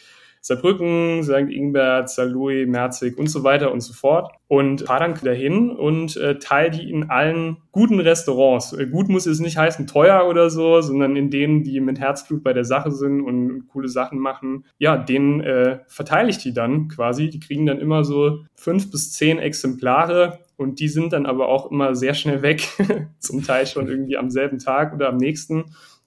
Saarbrücken, 0.47 1.25
St. 1.25 1.51
Ingbert, 1.51 2.09
Saarlouis, 2.09 2.69
Merzig 2.69 3.19
und 3.19 3.27
so 3.27 3.43
weiter 3.43 3.73
und 3.73 3.81
so 3.81 3.93
fort. 3.93 4.31
Und 4.47 4.83
fahre 4.83 5.01
dann 5.01 5.25
dahin 5.25 5.71
und 5.71 6.17
äh, 6.17 6.39
teile 6.39 6.71
die 6.71 6.89
in 6.89 7.11
allen 7.11 7.57
guten 7.73 7.99
Restaurants. 7.99 8.73
Äh, 8.73 8.87
gut 8.87 9.09
muss 9.09 9.27
es 9.27 9.41
nicht 9.41 9.57
heißen 9.57 9.89
teuer 9.89 10.29
oder 10.29 10.49
so, 10.49 10.81
sondern 10.83 11.17
in 11.17 11.31
denen, 11.31 11.65
die 11.65 11.81
mit 11.81 11.99
Herzblut 11.99 12.45
bei 12.45 12.53
der 12.53 12.65
Sache 12.65 12.93
sind 12.93 13.23
und 13.23 13.67
coole 13.67 13.89
Sachen 13.89 14.21
machen. 14.21 14.65
Ja, 14.79 14.97
denen 14.97 15.41
äh, 15.41 15.81
verteile 15.89 16.31
ich 16.31 16.39
die 16.39 16.55
dann 16.55 16.87
quasi. 16.87 17.29
Die 17.29 17.41
kriegen 17.41 17.67
dann 17.67 17.81
immer 17.81 18.05
so 18.05 18.45
fünf 18.55 18.93
bis 18.93 19.13
zehn 19.15 19.41
Exemplare 19.41 20.39
und 20.57 20.79
die 20.79 20.89
sind 20.89 21.13
dann 21.13 21.27
aber 21.27 21.49
auch 21.49 21.73
immer 21.73 21.97
sehr 21.97 22.15
schnell 22.15 22.43
weg. 22.43 22.69
Zum 23.19 23.43
Teil 23.43 23.67
schon 23.67 23.89
irgendwie 23.89 24.17
am 24.17 24.31
selben 24.31 24.61
Tag 24.61 24.95
oder 24.95 25.09
am 25.09 25.17
nächsten. 25.17 25.65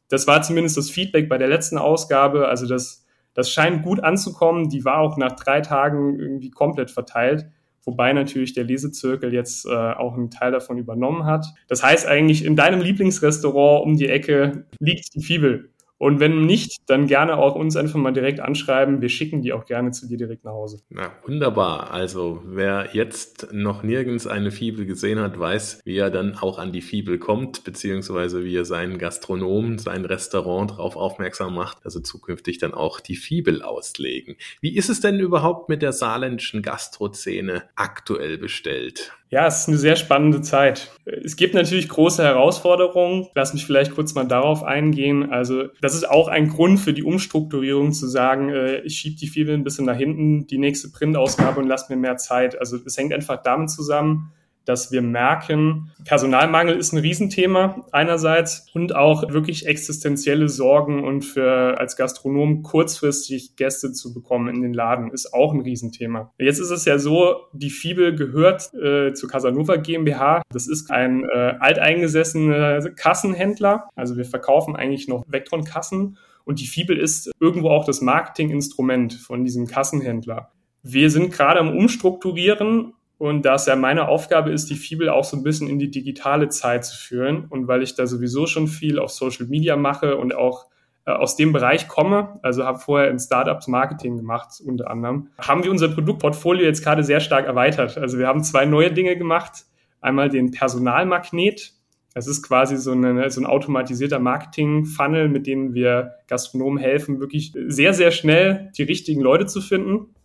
Das 0.07 0.27
war 0.27 0.41
zumindest 0.43 0.77
das 0.77 0.89
Feedback 0.89 1.27
bei 1.27 1.37
der 1.37 1.49
letzten 1.49 1.77
Ausgabe. 1.77 2.47
Also 2.47 2.67
das 2.67 2.98
das 3.33 3.51
scheint 3.51 3.83
gut 3.83 4.03
anzukommen. 4.03 4.69
Die 4.69 4.85
war 4.85 4.99
auch 4.99 5.17
nach 5.17 5.33
drei 5.33 5.61
Tagen 5.61 6.19
irgendwie 6.19 6.49
komplett 6.49 6.91
verteilt. 6.91 7.47
Wobei 7.83 8.13
natürlich 8.13 8.53
der 8.53 8.65
Lesezirkel 8.65 9.33
jetzt 9.33 9.65
äh, 9.65 9.69
auch 9.69 10.15
einen 10.15 10.29
Teil 10.29 10.51
davon 10.51 10.77
übernommen 10.77 11.25
hat. 11.25 11.47
Das 11.67 11.81
heißt 11.81 12.05
eigentlich, 12.07 12.45
in 12.45 12.55
deinem 12.55 12.81
Lieblingsrestaurant 12.81 13.85
um 13.85 13.97
die 13.97 14.09
Ecke 14.09 14.65
liegt 14.79 15.13
die 15.15 15.23
Fibel. 15.23 15.71
Und 15.99 16.21
wenn 16.21 16.45
nicht, 16.45 16.77
dann 16.87 17.07
gerne 17.07 17.37
auch 17.37 17.55
uns 17.55 17.75
einfach 17.75 17.99
mal 17.99 18.13
direkt 18.13 18.39
anschreiben. 18.39 19.01
Wir 19.01 19.09
schicken 19.09 19.41
die 19.41 19.51
auch 19.51 19.65
gerne 19.65 19.91
zu 19.91 20.07
dir 20.07 20.17
direkt 20.17 20.45
nach 20.45 20.53
Hause. 20.53 20.79
Na, 20.89 21.11
wunderbar. 21.25 21.91
Also 21.91 22.41
wer 22.45 22.89
jetzt 22.93 23.49
noch 23.51 23.83
nirgends 23.83 24.25
eine 24.25 24.51
Fibel 24.51 24.85
gesehen 24.85 25.19
hat, 25.19 25.37
weiß, 25.37 25.81
wie 25.83 25.97
er 25.97 26.09
dann 26.09 26.37
auch 26.37 26.57
an 26.57 26.71
die 26.71 26.81
Fibel 26.81 27.19
kommt, 27.19 27.65
beziehungsweise 27.65 28.45
wie 28.45 28.55
er 28.55 28.63
seinen 28.63 28.97
Gastronomen, 28.97 29.77
sein 29.77 30.05
Restaurant 30.05 30.71
darauf 30.71 30.95
aufmerksam 30.95 31.53
macht, 31.53 31.79
also 31.83 31.99
zukünftig 31.99 32.59
dann 32.59 32.73
auch 32.73 33.01
die 33.01 33.17
Fibel 33.17 33.61
auslegen. 33.61 34.37
Wie 34.61 34.77
ist 34.77 34.89
es 34.89 35.01
denn 35.01 35.19
überhaupt 35.19 35.67
mit 35.67 35.81
der 35.81 35.91
saarländischen 35.91 36.61
Gastrozene 36.61 37.63
aktuell 37.75 38.37
bestellt? 38.37 39.11
Ja, 39.31 39.45
es 39.45 39.61
ist 39.61 39.67
eine 39.67 39.77
sehr 39.77 39.95
spannende 39.95 40.41
Zeit. 40.41 40.91
Es 41.05 41.35
gibt 41.35 41.53
natürlich 41.53 41.87
große 41.87 42.23
Herausforderungen. 42.23 43.27
Lass 43.35 43.53
mich 43.53 43.63
vielleicht 43.63 43.93
kurz 43.93 44.15
mal 44.15 44.25
darauf 44.25 44.63
eingehen. 44.63 45.31
Also 45.31 45.65
das 45.81 45.93
ist 45.93 46.09
auch 46.09 46.27
ein 46.27 46.49
Grund 46.49 46.79
für 46.79 46.93
die 46.93 47.03
Umstrukturierung 47.03 47.91
zu 47.91 48.07
sagen, 48.07 48.49
äh, 48.49 48.79
ich 48.79 48.97
schiebe 48.97 49.17
die 49.17 49.27
Fibel 49.27 49.53
ein 49.53 49.63
bisschen 49.63 49.85
nach 49.85 49.97
hinten, 49.97 50.47
die 50.47 50.57
nächste 50.57 50.89
Printausgabe 50.89 51.59
und 51.59 51.67
lass 51.67 51.89
mir 51.89 51.95
mehr 51.95 52.17
Zeit. 52.17 52.59
Also 52.59 52.77
es 52.83 52.97
hängt 52.97 53.13
einfach 53.13 53.43
damit 53.43 53.69
zusammen, 53.69 54.31
dass 54.69 54.91
wir 54.91 55.01
merken, 55.01 55.91
Personalmangel 56.05 56.77
ist 56.77 56.93
ein 56.93 56.99
Riesenthema 56.99 57.87
einerseits 57.91 58.67
und 58.75 58.95
auch 58.95 59.27
wirklich 59.33 59.65
existenzielle 59.65 60.47
Sorgen 60.47 61.03
und 61.03 61.23
für 61.25 61.79
als 61.79 61.95
Gastronom 61.95 62.61
kurzfristig 62.61 63.55
Gäste 63.55 63.93
zu 63.93 64.13
bekommen 64.13 64.53
in 64.53 64.61
den 64.61 64.75
Laden 64.75 65.09
ist 65.09 65.33
auch 65.33 65.55
ein 65.55 65.61
Riesenthema. 65.61 66.31
Jetzt 66.37 66.59
ist 66.59 66.69
es 66.69 66.85
ja 66.85 66.99
so, 66.99 67.47
die 67.51 67.71
Fibel 67.71 68.15
gehört 68.15 68.71
äh, 68.75 69.11
zu 69.13 69.25
Casanova 69.25 69.77
GmbH. 69.77 70.43
Das 70.51 70.67
ist 70.67 70.91
ein 70.91 71.23
äh, 71.23 71.55
alteingesessener 71.59 72.91
Kassenhändler. 72.91 73.89
Also 73.95 74.17
wir 74.17 74.25
verkaufen 74.25 74.75
eigentlich 74.75 75.07
noch 75.07 75.23
Vectron-Kassen 75.27 76.19
und 76.45 76.59
die 76.59 76.67
Fibel 76.67 76.95
ist 76.95 77.31
irgendwo 77.39 77.69
auch 77.69 77.85
das 77.85 78.01
Marketinginstrument 78.01 79.15
von 79.15 79.43
diesem 79.43 79.65
Kassenhändler. 79.65 80.51
Wir 80.83 81.09
sind 81.09 81.33
gerade 81.33 81.59
am 81.59 81.75
Umstrukturieren 81.75 82.93
und 83.19 83.43
da 83.43 83.55
es 83.55 83.65
ja 83.65 83.75
meine 83.75 84.07
Aufgabe 84.07 84.49
ist, 84.49 84.69
die 84.69 84.75
Fibel 84.75 85.09
auch 85.09 85.25
so 85.25 85.35
ein 85.35 85.43
bisschen 85.43 85.67
in 85.67 85.77
die 85.77 85.91
digitale 85.91 86.47
Zeit 86.47 86.85
zu 86.85 86.97
führen 86.97 87.45
und 87.49 87.67
weil 87.67 87.83
ich 87.83 87.93
da 87.93 88.07
sowieso 88.07 88.47
schon 88.47 88.67
viel 88.67 88.97
auf 88.97 89.11
Social 89.11 89.45
Media 89.45 89.75
mache 89.75 90.15
und 90.15 90.33
auch 90.33 90.67
äh, 91.05 91.11
aus 91.11 91.35
dem 91.35 91.51
Bereich 91.51 91.89
komme, 91.89 92.39
also 92.43 92.63
habe 92.63 92.79
vorher 92.79 93.09
in 93.09 93.19
Startups 93.19 93.67
Marketing 93.67 94.15
gemacht 94.15 94.61
unter 94.65 94.89
anderem, 94.89 95.27
haben 95.37 95.65
wir 95.65 95.69
unser 95.69 95.89
Produktportfolio 95.89 96.63
jetzt 96.63 96.81
gerade 96.81 97.03
sehr 97.03 97.19
stark 97.19 97.45
erweitert. 97.45 97.97
Also 97.97 98.17
wir 98.17 98.25
haben 98.25 98.41
zwei 98.41 98.65
neue 98.65 98.91
Dinge 98.91 99.17
gemacht. 99.17 99.65
Einmal 99.99 100.29
den 100.29 100.51
Personalmagnet. 100.51 101.73
Das 102.13 102.25
ist 102.25 102.41
quasi 102.41 102.77
so, 102.77 102.93
eine, 102.93 103.29
so 103.29 103.41
ein 103.41 103.45
automatisierter 103.45 104.19
Marketing-Funnel, 104.19 105.27
mit 105.27 105.45
dem 105.45 105.73
wir 105.73 106.13
Gastronomen 106.27 106.79
helfen, 106.79 107.19
wirklich 107.19 107.53
sehr, 107.67 107.93
sehr 107.93 108.11
schnell 108.11 108.71
die 108.77 108.83
richtigen 108.83 109.19
Leute 109.19 109.45
zu 109.45 109.59
finden 109.59 110.15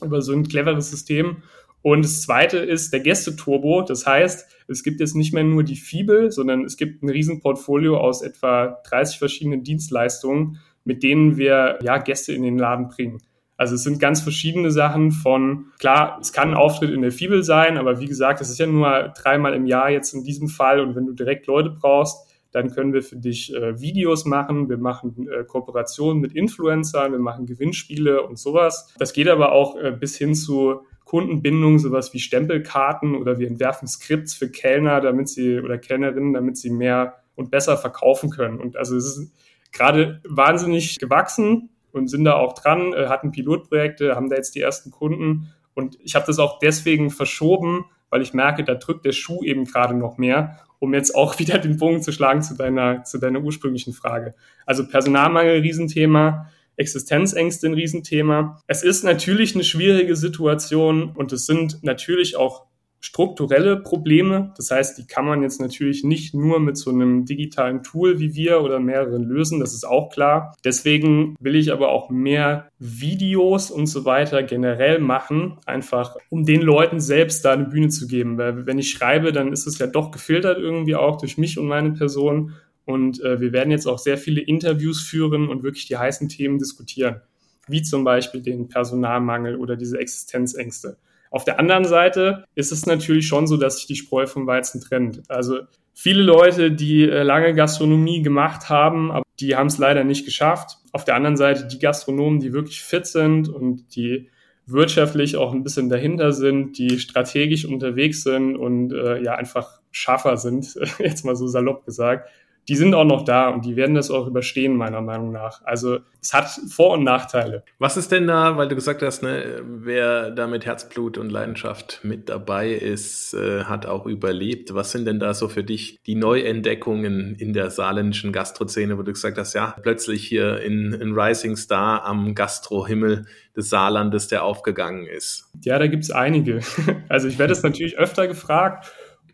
über 0.00 0.22
so 0.22 0.32
ein 0.32 0.48
cleveres 0.48 0.90
System. 0.90 1.42
Und 1.82 2.04
das 2.04 2.22
zweite 2.22 2.58
ist 2.58 2.92
der 2.92 3.00
Gästeturbo. 3.00 3.82
Das 3.82 4.06
heißt, 4.06 4.48
es 4.68 4.82
gibt 4.82 5.00
jetzt 5.00 5.16
nicht 5.16 5.34
mehr 5.34 5.44
nur 5.44 5.64
die 5.64 5.76
Fibel, 5.76 6.30
sondern 6.30 6.64
es 6.64 6.76
gibt 6.76 7.02
ein 7.02 7.10
Riesenportfolio 7.10 7.98
aus 7.98 8.22
etwa 8.22 8.80
30 8.88 9.18
verschiedenen 9.18 9.64
Dienstleistungen, 9.64 10.58
mit 10.84 11.02
denen 11.02 11.36
wir 11.36 11.78
ja 11.82 11.98
Gäste 11.98 12.32
in 12.32 12.42
den 12.42 12.58
Laden 12.58 12.88
bringen. 12.88 13.20
Also 13.56 13.74
es 13.74 13.82
sind 13.82 14.00
ganz 14.00 14.20
verschiedene 14.20 14.70
Sachen 14.70 15.12
von, 15.12 15.66
klar, 15.78 16.18
es 16.20 16.32
kann 16.32 16.50
ein 16.50 16.56
Auftritt 16.56 16.90
in 16.90 17.02
der 17.02 17.12
Fibel 17.12 17.44
sein, 17.44 17.76
aber 17.76 18.00
wie 18.00 18.06
gesagt, 18.06 18.40
es 18.40 18.50
ist 18.50 18.58
ja 18.58 18.66
nur 18.66 19.12
dreimal 19.16 19.54
im 19.54 19.66
Jahr 19.66 19.90
jetzt 19.90 20.14
in 20.14 20.24
diesem 20.24 20.48
Fall 20.48 20.80
und 20.80 20.96
wenn 20.96 21.06
du 21.06 21.12
direkt 21.12 21.46
Leute 21.46 21.70
brauchst, 21.70 22.28
dann 22.50 22.70
können 22.70 22.92
wir 22.92 23.02
für 23.02 23.16
dich 23.16 23.54
äh, 23.54 23.80
Videos 23.80 24.24
machen, 24.24 24.68
wir 24.68 24.78
machen 24.78 25.28
äh, 25.28 25.44
Kooperationen 25.44 26.20
mit 26.20 26.34
Influencern, 26.34 27.12
wir 27.12 27.18
machen 27.18 27.46
Gewinnspiele 27.46 28.22
und 28.22 28.38
sowas. 28.38 28.92
Das 28.98 29.12
geht 29.12 29.28
aber 29.28 29.52
auch 29.52 29.76
äh, 29.76 29.92
bis 29.92 30.16
hin 30.16 30.34
zu 30.34 30.82
Kundenbindung, 31.12 31.78
sowas 31.78 32.14
wie 32.14 32.20
Stempelkarten 32.20 33.14
oder 33.14 33.38
wir 33.38 33.46
entwerfen 33.46 33.86
Skripts 33.86 34.32
für 34.32 34.48
Kellner, 34.48 35.02
damit 35.02 35.28
sie 35.28 35.60
oder 35.60 35.76
Kellnerinnen, 35.76 36.32
damit 36.32 36.56
sie 36.56 36.70
mehr 36.70 37.16
und 37.34 37.50
besser 37.50 37.76
verkaufen 37.76 38.30
können. 38.30 38.58
Und 38.58 38.78
also 38.78 38.96
es 38.96 39.18
ist 39.18 39.32
gerade 39.72 40.22
wahnsinnig 40.26 40.98
gewachsen 40.98 41.68
und 41.92 42.08
sind 42.08 42.24
da 42.24 42.36
auch 42.36 42.54
dran, 42.54 42.94
äh, 42.94 43.08
hatten 43.08 43.30
Pilotprojekte, 43.30 44.16
haben 44.16 44.30
da 44.30 44.36
jetzt 44.36 44.54
die 44.54 44.62
ersten 44.62 44.90
Kunden. 44.90 45.52
Und 45.74 45.98
ich 46.02 46.14
habe 46.14 46.24
das 46.24 46.38
auch 46.38 46.58
deswegen 46.60 47.10
verschoben, 47.10 47.84
weil 48.08 48.22
ich 48.22 48.32
merke, 48.32 48.64
da 48.64 48.74
drückt 48.74 49.04
der 49.04 49.12
Schuh 49.12 49.44
eben 49.44 49.66
gerade 49.66 49.92
noch 49.92 50.16
mehr, 50.16 50.60
um 50.78 50.94
jetzt 50.94 51.14
auch 51.14 51.38
wieder 51.38 51.58
den 51.58 51.76
Bogen 51.76 52.00
zu 52.00 52.12
schlagen 52.12 52.40
zu 52.40 52.56
deiner, 52.56 53.04
zu 53.04 53.18
deiner 53.18 53.42
ursprünglichen 53.42 53.92
Frage. 53.92 54.32
Also 54.64 54.88
Personalmangel, 54.88 55.60
Riesenthema. 55.60 56.48
Existenzängste 56.76 57.66
ein 57.66 57.74
Riesenthema. 57.74 58.60
Es 58.66 58.82
ist 58.82 59.04
natürlich 59.04 59.54
eine 59.54 59.64
schwierige 59.64 60.16
Situation 60.16 61.12
und 61.14 61.32
es 61.32 61.46
sind 61.46 61.82
natürlich 61.82 62.36
auch 62.36 62.66
strukturelle 63.02 63.78
Probleme. 63.78 64.54
Das 64.56 64.70
heißt, 64.70 64.96
die 64.96 65.06
kann 65.06 65.26
man 65.26 65.42
jetzt 65.42 65.60
natürlich 65.60 66.04
nicht 66.04 66.34
nur 66.34 66.60
mit 66.60 66.78
so 66.78 66.90
einem 66.90 67.26
digitalen 67.26 67.82
Tool 67.82 68.20
wie 68.20 68.34
wir 68.34 68.62
oder 68.62 68.78
mehreren 68.78 69.24
lösen. 69.24 69.58
Das 69.58 69.74
ist 69.74 69.84
auch 69.84 70.10
klar. 70.10 70.54
Deswegen 70.64 71.34
will 71.40 71.56
ich 71.56 71.72
aber 71.72 71.90
auch 71.90 72.10
mehr 72.10 72.68
Videos 72.78 73.70
und 73.70 73.86
so 73.86 74.04
weiter 74.04 74.44
generell 74.44 75.00
machen, 75.00 75.58
einfach 75.66 76.16
um 76.30 76.44
den 76.44 76.62
Leuten 76.62 77.00
selbst 77.00 77.44
da 77.44 77.52
eine 77.52 77.64
Bühne 77.64 77.88
zu 77.88 78.06
geben. 78.06 78.38
Weil 78.38 78.66
wenn 78.66 78.78
ich 78.78 78.90
schreibe, 78.90 79.32
dann 79.32 79.52
ist 79.52 79.66
es 79.66 79.78
ja 79.78 79.88
doch 79.88 80.12
gefiltert 80.12 80.58
irgendwie 80.58 80.94
auch 80.94 81.18
durch 81.18 81.36
mich 81.36 81.58
und 81.58 81.66
meine 81.66 81.90
Person. 81.90 82.52
Und 82.84 83.22
äh, 83.22 83.40
wir 83.40 83.52
werden 83.52 83.70
jetzt 83.70 83.86
auch 83.86 83.98
sehr 83.98 84.18
viele 84.18 84.40
Interviews 84.40 85.00
führen 85.00 85.48
und 85.48 85.62
wirklich 85.62 85.86
die 85.86 85.96
heißen 85.96 86.28
Themen 86.28 86.58
diskutieren, 86.58 87.20
wie 87.68 87.82
zum 87.82 88.04
Beispiel 88.04 88.42
den 88.42 88.68
Personalmangel 88.68 89.56
oder 89.56 89.76
diese 89.76 89.98
Existenzängste. 89.98 90.96
Auf 91.30 91.44
der 91.44 91.58
anderen 91.58 91.84
Seite 91.84 92.44
ist 92.54 92.72
es 92.72 92.84
natürlich 92.84 93.26
schon 93.26 93.46
so, 93.46 93.56
dass 93.56 93.78
sich 93.78 93.86
die 93.86 93.96
Spreu 93.96 94.26
vom 94.26 94.46
Weizen 94.46 94.80
trennt. 94.82 95.22
Also 95.30 95.60
viele 95.94 96.22
Leute, 96.22 96.70
die 96.70 97.08
äh, 97.08 97.22
lange 97.22 97.54
Gastronomie 97.54 98.22
gemacht 98.22 98.68
haben, 98.68 99.10
aber 99.10 99.24
die 99.40 99.56
haben 99.56 99.68
es 99.68 99.78
leider 99.78 100.04
nicht 100.04 100.26
geschafft. 100.26 100.78
Auf 100.92 101.04
der 101.04 101.14
anderen 101.14 101.36
Seite 101.36 101.66
die 101.66 101.78
Gastronomen, 101.78 102.40
die 102.40 102.52
wirklich 102.52 102.82
fit 102.82 103.06
sind 103.06 103.48
und 103.48 103.96
die 103.96 104.28
wirtschaftlich 104.66 105.36
auch 105.36 105.52
ein 105.52 105.64
bisschen 105.64 105.88
dahinter 105.88 106.32
sind, 106.32 106.78
die 106.78 106.98
strategisch 106.98 107.64
unterwegs 107.64 108.22
sind 108.22 108.56
und 108.56 108.92
äh, 108.92 109.22
ja 109.22 109.34
einfach 109.34 109.80
scharfer 109.90 110.36
sind, 110.36 110.78
jetzt 110.98 111.24
mal 111.24 111.36
so 111.36 111.46
salopp 111.46 111.84
gesagt, 111.84 112.28
die 112.68 112.76
sind 112.76 112.94
auch 112.94 113.04
noch 113.04 113.24
da 113.24 113.48
und 113.48 113.64
die 113.64 113.76
werden 113.76 113.94
das 113.94 114.10
auch 114.10 114.26
überstehen, 114.26 114.76
meiner 114.76 115.00
Meinung 115.00 115.32
nach. 115.32 115.62
Also 115.64 115.98
es 116.20 116.32
hat 116.32 116.48
Vor- 116.70 116.92
und 116.92 117.02
Nachteile. 117.02 117.64
Was 117.78 117.96
ist 117.96 118.12
denn 118.12 118.28
da, 118.28 118.56
weil 118.56 118.68
du 118.68 118.76
gesagt 118.76 119.02
hast, 119.02 119.22
ne, 119.22 119.62
wer 119.64 120.30
da 120.30 120.46
mit 120.46 120.64
Herzblut 120.64 121.18
und 121.18 121.30
Leidenschaft 121.30 122.00
mit 122.04 122.28
dabei 122.28 122.70
ist, 122.70 123.34
äh, 123.34 123.64
hat 123.64 123.86
auch 123.86 124.06
überlebt. 124.06 124.74
Was 124.74 124.92
sind 124.92 125.06
denn 125.06 125.18
da 125.18 125.34
so 125.34 125.48
für 125.48 125.64
dich 125.64 126.00
die 126.06 126.14
Neuentdeckungen 126.14 127.34
in 127.34 127.52
der 127.52 127.70
saarländischen 127.70 128.32
Gastrozene, 128.32 128.96
wo 128.96 129.02
du 129.02 129.12
gesagt 129.12 129.38
hast, 129.38 129.54
ja, 129.54 129.74
plötzlich 129.82 130.26
hier 130.26 130.60
in, 130.60 130.92
in 130.92 131.18
Rising 131.18 131.56
Star 131.56 132.04
am 132.04 132.34
Gastrohimmel 132.36 133.26
des 133.56 133.68
Saarlandes, 133.68 134.28
der 134.28 134.44
aufgegangen 134.44 135.06
ist? 135.06 135.50
Ja, 135.62 135.78
da 135.78 135.88
gibt's 135.88 136.10
einige. 136.10 136.60
Also 137.08 137.28
ich 137.28 137.38
werde 137.38 137.52
es 137.52 137.62
natürlich 137.62 137.98
öfter 137.98 138.26
gefragt 138.26 138.90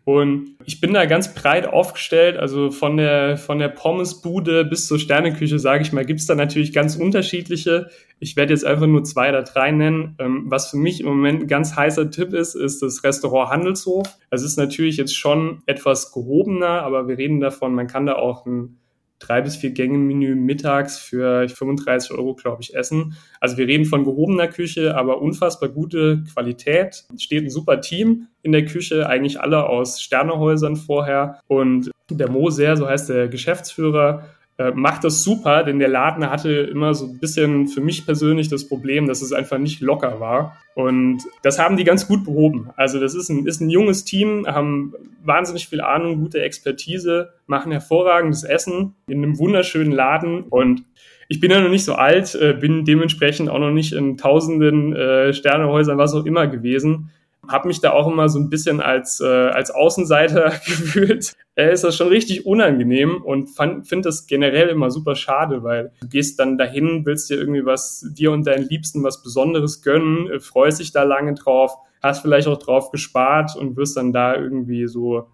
Und 0.08 0.56
ich 0.64 0.80
bin 0.80 0.94
da 0.94 1.04
ganz 1.04 1.34
breit 1.34 1.66
aufgestellt, 1.66 2.38
also 2.38 2.70
von 2.70 2.96
der, 2.96 3.36
von 3.36 3.58
der 3.58 3.68
Pommesbude 3.68 4.64
bis 4.64 4.86
zur 4.86 4.98
Sterneküche, 4.98 5.58
sage 5.58 5.82
ich 5.82 5.92
mal, 5.92 6.06
gibt's 6.06 6.24
da 6.24 6.34
natürlich 6.34 6.72
ganz 6.72 6.96
unterschiedliche. 6.96 7.90
Ich 8.18 8.34
werde 8.34 8.54
jetzt 8.54 8.64
einfach 8.64 8.86
nur 8.86 9.04
zwei 9.04 9.28
oder 9.28 9.42
drei 9.42 9.70
nennen. 9.70 10.16
Ähm, 10.18 10.44
was 10.46 10.70
für 10.70 10.78
mich 10.78 11.00
im 11.00 11.08
Moment 11.08 11.42
ein 11.42 11.46
ganz 11.46 11.76
heißer 11.76 12.10
Tipp 12.10 12.32
ist, 12.32 12.54
ist 12.54 12.80
das 12.80 13.04
Restaurant 13.04 13.50
Handelshof. 13.50 14.06
Es 14.30 14.42
ist 14.42 14.56
natürlich 14.56 14.96
jetzt 14.96 15.14
schon 15.14 15.60
etwas 15.66 16.10
gehobener, 16.10 16.84
aber 16.84 17.06
wir 17.06 17.18
reden 17.18 17.40
davon, 17.40 17.74
man 17.74 17.86
kann 17.86 18.06
da 18.06 18.14
auch 18.14 18.46
ein 18.46 18.78
drei 19.18 19.40
bis 19.40 19.56
vier 19.56 19.70
Gänge 19.70 19.98
Menü 19.98 20.34
mittags 20.34 20.98
für 20.98 21.48
35 21.48 22.12
Euro, 22.12 22.34
glaube 22.34 22.62
ich, 22.62 22.74
essen. 22.74 23.16
Also 23.40 23.56
wir 23.56 23.66
reden 23.66 23.84
von 23.84 24.04
gehobener 24.04 24.48
Küche, 24.48 24.96
aber 24.96 25.20
unfassbar 25.20 25.68
gute 25.68 26.24
Qualität. 26.32 27.04
Steht 27.18 27.44
ein 27.44 27.50
super 27.50 27.80
Team 27.80 28.28
in 28.42 28.52
der 28.52 28.64
Küche, 28.64 29.08
eigentlich 29.08 29.40
alle 29.40 29.66
aus 29.66 30.00
Sternehäusern 30.00 30.76
vorher. 30.76 31.40
Und 31.46 31.90
der 32.10 32.30
Moser, 32.30 32.76
so 32.76 32.88
heißt 32.88 33.08
der 33.10 33.28
Geschäftsführer, 33.28 34.24
äh, 34.58 34.72
macht 34.72 35.04
das 35.04 35.22
super, 35.22 35.62
denn 35.62 35.78
der 35.78 35.88
Laden 35.88 36.28
hatte 36.28 36.50
immer 36.50 36.92
so 36.92 37.06
ein 37.06 37.18
bisschen 37.18 37.68
für 37.68 37.80
mich 37.80 38.04
persönlich 38.04 38.48
das 38.48 38.68
Problem, 38.68 39.06
dass 39.06 39.22
es 39.22 39.32
einfach 39.32 39.58
nicht 39.58 39.80
locker 39.80 40.18
war. 40.18 40.56
Und 40.74 41.22
das 41.42 41.60
haben 41.60 41.76
die 41.76 41.84
ganz 41.84 42.08
gut 42.08 42.24
behoben. 42.24 42.70
Also 42.76 42.98
das 42.98 43.14
ist 43.14 43.28
ein, 43.28 43.46
ist 43.46 43.60
ein 43.60 43.70
junges 43.70 44.04
Team, 44.04 44.46
haben 44.48 44.94
wahnsinnig 45.24 45.68
viel 45.68 45.80
Ahnung, 45.80 46.20
gute 46.20 46.42
Expertise, 46.42 47.30
machen 47.46 47.70
hervorragendes 47.70 48.42
Essen 48.42 48.96
in 49.06 49.22
einem 49.22 49.38
wunderschönen 49.38 49.92
Laden 49.92 50.42
und 50.42 50.82
ich 51.30 51.40
bin 51.40 51.50
ja 51.50 51.60
noch 51.60 51.68
nicht 51.68 51.84
so 51.84 51.94
alt, 51.94 52.34
äh, 52.34 52.54
bin 52.54 52.84
dementsprechend 52.84 53.50
auch 53.50 53.58
noch 53.58 53.70
nicht 53.70 53.92
in 53.92 54.16
tausenden 54.16 54.96
äh, 54.96 55.32
Sternehäusern, 55.34 55.98
was 55.98 56.14
auch 56.14 56.24
immer 56.24 56.46
gewesen 56.46 57.10
habe 57.46 57.68
mich 57.68 57.80
da 57.80 57.92
auch 57.92 58.10
immer 58.10 58.28
so 58.28 58.38
ein 58.38 58.50
bisschen 58.50 58.80
als, 58.80 59.20
äh, 59.20 59.26
als 59.26 59.70
Außenseiter 59.70 60.50
gefühlt. 60.66 61.34
Äh, 61.54 61.72
ist 61.72 61.84
das 61.84 61.96
schon 61.96 62.08
richtig 62.08 62.46
unangenehm 62.46 63.22
und 63.22 63.48
finde 63.48 64.02
das 64.02 64.26
generell 64.26 64.68
immer 64.68 64.90
super 64.90 65.14
schade, 65.14 65.62
weil 65.62 65.92
du 66.00 66.08
gehst 66.08 66.38
dann 66.38 66.58
dahin, 66.58 67.04
willst 67.04 67.30
dir 67.30 67.36
irgendwie 67.36 67.64
was, 67.64 68.06
dir 68.12 68.32
und 68.32 68.46
deinen 68.46 68.68
Liebsten 68.68 69.02
was 69.02 69.22
Besonderes 69.22 69.82
gönnen, 69.82 70.30
äh, 70.30 70.40
freust 70.40 70.80
dich 70.80 70.92
da 70.92 71.02
lange 71.02 71.34
drauf, 71.34 71.72
hast 72.02 72.22
vielleicht 72.22 72.48
auch 72.48 72.58
drauf 72.58 72.90
gespart 72.90 73.56
und 73.56 73.76
wirst 73.76 73.96
dann 73.96 74.12
da 74.12 74.34
irgendwie 74.34 74.86
so 74.86 75.28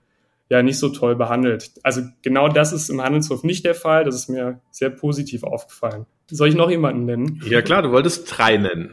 ja 0.50 0.62
nicht 0.62 0.78
so 0.78 0.88
toll 0.90 1.16
behandelt. 1.16 1.72
Also 1.82 2.02
genau 2.22 2.48
das 2.48 2.72
ist 2.72 2.90
im 2.90 3.02
Handelshof 3.02 3.44
nicht 3.44 3.64
der 3.64 3.74
Fall. 3.74 4.04
Das 4.04 4.14
ist 4.14 4.28
mir 4.28 4.60
sehr 4.70 4.90
positiv 4.90 5.42
aufgefallen. 5.42 6.06
Soll 6.30 6.48
ich 6.48 6.54
noch 6.54 6.70
jemanden 6.70 7.04
nennen? 7.04 7.40
Ja 7.46 7.62
klar, 7.62 7.82
du 7.82 7.90
wolltest 7.90 8.26
drei 8.36 8.56
nennen. 8.56 8.90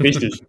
Richtig. 0.00 0.42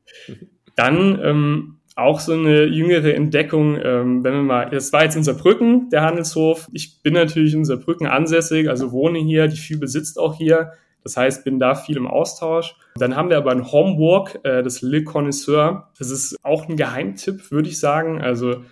Dann 0.75 1.19
ähm, 1.23 1.77
auch 1.95 2.19
so 2.19 2.33
eine 2.33 2.65
jüngere 2.65 3.13
Entdeckung, 3.15 3.79
ähm, 3.81 4.23
wenn 4.23 4.33
wir 4.33 4.41
mal, 4.41 4.69
das 4.69 4.91
war 4.91 5.03
jetzt 5.03 5.15
in 5.15 5.23
Saarbrücken, 5.23 5.89
der 5.89 6.01
Handelshof. 6.01 6.67
Ich 6.73 7.01
bin 7.01 7.13
natürlich 7.13 7.53
in 7.53 7.63
Saarbrücken 7.63 8.07
ansässig, 8.07 8.69
also 8.69 8.91
wohne 8.91 9.19
hier, 9.19 9.47
die 9.47 9.57
FIBE 9.57 9.87
sitzt 9.87 10.19
auch 10.19 10.35
hier. 10.35 10.73
Das 11.03 11.17
heißt, 11.17 11.45
bin 11.45 11.59
da 11.59 11.75
viel 11.75 11.97
im 11.97 12.07
Austausch. 12.07 12.75
Dann 12.95 13.15
haben 13.15 13.29
wir 13.29 13.37
aber 13.37 13.51
in 13.53 13.71
Homburg 13.71 14.39
äh, 14.43 14.63
das 14.63 14.81
Le 14.81 15.03
Connoisseur. 15.03 15.91
Das 15.99 16.09
ist 16.09 16.35
auch 16.43 16.67
ein 16.67 16.77
Geheimtipp, 16.77 17.51
würde 17.51 17.69
ich 17.69 17.79
sagen. 17.79 18.21
Also 18.21 18.63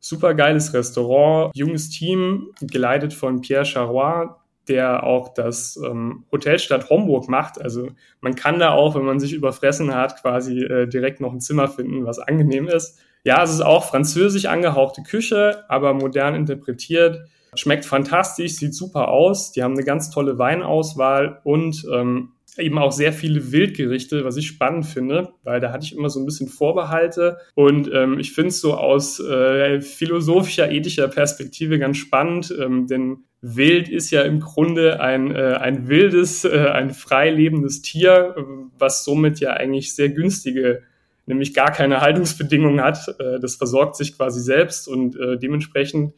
super 0.00 0.34
geiles 0.34 0.74
Restaurant, 0.74 1.52
junges 1.54 1.88
Team, 1.88 2.48
geleitet 2.60 3.14
von 3.14 3.40
Pierre 3.40 3.64
Charrois, 3.64 4.36
der 4.68 5.04
auch 5.04 5.32
das 5.34 5.78
ähm, 5.84 6.24
Hotelstadt 6.32 6.90
Homburg 6.90 7.28
macht. 7.28 7.60
Also 7.60 7.88
man 8.20 8.34
kann 8.34 8.58
da 8.58 8.72
auch, 8.72 8.94
wenn 8.94 9.04
man 9.04 9.20
sich 9.20 9.32
überfressen 9.32 9.94
hat, 9.94 10.20
quasi 10.20 10.60
äh, 10.60 10.86
direkt 10.86 11.20
noch 11.20 11.32
ein 11.32 11.40
Zimmer 11.40 11.68
finden, 11.68 12.04
was 12.04 12.18
angenehm 12.18 12.68
ist. 12.68 12.98
Ja, 13.24 13.42
es 13.42 13.50
ist 13.50 13.60
auch 13.60 13.84
französisch 13.84 14.46
angehauchte 14.46 15.02
Küche, 15.02 15.64
aber 15.68 15.94
modern 15.94 16.34
interpretiert. 16.34 17.26
Schmeckt 17.54 17.84
fantastisch, 17.84 18.52
sieht 18.52 18.74
super 18.74 19.08
aus. 19.08 19.52
Die 19.52 19.62
haben 19.62 19.72
eine 19.72 19.84
ganz 19.84 20.10
tolle 20.10 20.38
Weinauswahl 20.38 21.40
und 21.42 21.86
ähm, 21.92 22.32
eben 22.58 22.78
auch 22.78 22.92
sehr 22.92 23.12
viele 23.12 23.52
Wildgerichte, 23.52 24.24
was 24.24 24.36
ich 24.36 24.46
spannend 24.46 24.86
finde, 24.86 25.30
weil 25.42 25.60
da 25.60 25.72
hatte 25.72 25.84
ich 25.84 25.96
immer 25.96 26.08
so 26.08 26.20
ein 26.20 26.26
bisschen 26.26 26.48
Vorbehalte 26.48 27.38
und 27.54 27.90
ähm, 27.92 28.18
ich 28.18 28.32
finde 28.32 28.48
es 28.48 28.60
so 28.60 28.74
aus 28.74 29.20
äh, 29.20 29.80
philosophischer, 29.80 30.70
ethischer 30.70 31.08
Perspektive 31.08 31.78
ganz 31.78 31.98
spannend, 31.98 32.54
ähm, 32.58 32.86
denn 32.86 33.24
Wild 33.54 33.88
ist 33.88 34.10
ja 34.10 34.22
im 34.22 34.40
Grunde 34.40 35.00
ein, 35.00 35.34
äh, 35.34 35.54
ein 35.60 35.88
wildes, 35.88 36.44
äh, 36.44 36.68
ein 36.72 36.90
frei 36.90 37.30
lebendes 37.30 37.82
Tier, 37.82 38.34
was 38.78 39.04
somit 39.04 39.38
ja 39.38 39.52
eigentlich 39.52 39.94
sehr 39.94 40.08
günstige, 40.08 40.82
nämlich 41.26 41.54
gar 41.54 41.70
keine 41.70 42.00
Haltungsbedingungen 42.00 42.82
hat. 42.82 43.06
Äh, 43.20 43.38
das 43.38 43.54
versorgt 43.54 43.96
sich 43.96 44.16
quasi 44.16 44.40
selbst 44.40 44.88
und 44.88 45.16
äh, 45.16 45.38
dementsprechend, 45.38 46.14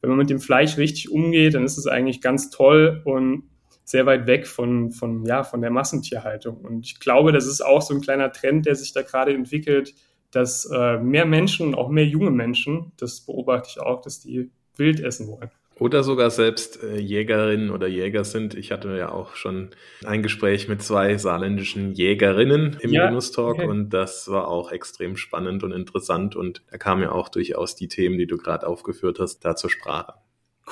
wenn 0.00 0.10
man 0.10 0.18
mit 0.18 0.30
dem 0.30 0.40
Fleisch 0.40 0.78
richtig 0.78 1.10
umgeht, 1.10 1.54
dann 1.54 1.64
ist 1.64 1.76
es 1.76 1.86
eigentlich 1.86 2.22
ganz 2.22 2.48
toll 2.48 3.02
und 3.04 3.42
sehr 3.84 4.06
weit 4.06 4.26
weg 4.26 4.46
von, 4.46 4.92
von, 4.92 5.26
ja, 5.26 5.42
von 5.42 5.60
der 5.60 5.70
Massentierhaltung. 5.70 6.58
Und 6.58 6.86
ich 6.86 7.00
glaube, 7.00 7.32
das 7.32 7.46
ist 7.46 7.60
auch 7.60 7.82
so 7.82 7.92
ein 7.92 8.00
kleiner 8.00 8.32
Trend, 8.32 8.64
der 8.64 8.76
sich 8.76 8.92
da 8.92 9.02
gerade 9.02 9.34
entwickelt, 9.34 9.94
dass 10.30 10.64
äh, 10.64 10.98
mehr 10.98 11.26
Menschen, 11.26 11.74
auch 11.74 11.88
mehr 11.88 12.06
junge 12.06 12.30
Menschen, 12.30 12.92
das 12.96 13.20
beobachte 13.20 13.68
ich 13.70 13.80
auch, 13.80 14.00
dass 14.00 14.20
die 14.20 14.50
wild 14.76 15.00
essen 15.00 15.26
wollen. 15.26 15.50
Oder 15.80 16.02
sogar 16.02 16.28
selbst 16.28 16.82
äh, 16.82 16.98
Jägerinnen 16.98 17.70
oder 17.70 17.88
Jäger 17.88 18.24
sind. 18.24 18.52
Ich 18.54 18.70
hatte 18.70 18.94
ja 18.98 19.10
auch 19.12 19.34
schon 19.34 19.70
ein 20.04 20.22
Gespräch 20.22 20.68
mit 20.68 20.82
zwei 20.82 21.16
saarländischen 21.16 21.94
Jägerinnen 21.94 22.76
im 22.80 22.92
ja, 22.92 23.06
Genusstalk 23.06 23.54
okay. 23.54 23.66
und 23.66 23.88
das 23.88 24.28
war 24.28 24.48
auch 24.48 24.72
extrem 24.72 25.16
spannend 25.16 25.64
und 25.64 25.72
interessant 25.72 26.36
und 26.36 26.62
da 26.70 26.76
kamen 26.76 27.00
ja 27.00 27.12
auch 27.12 27.30
durchaus 27.30 27.76
die 27.76 27.88
Themen, 27.88 28.18
die 28.18 28.26
du 28.26 28.36
gerade 28.36 28.66
aufgeführt 28.66 29.18
hast, 29.20 29.42
da 29.42 29.56
zur 29.56 29.70
Sprache. 29.70 30.12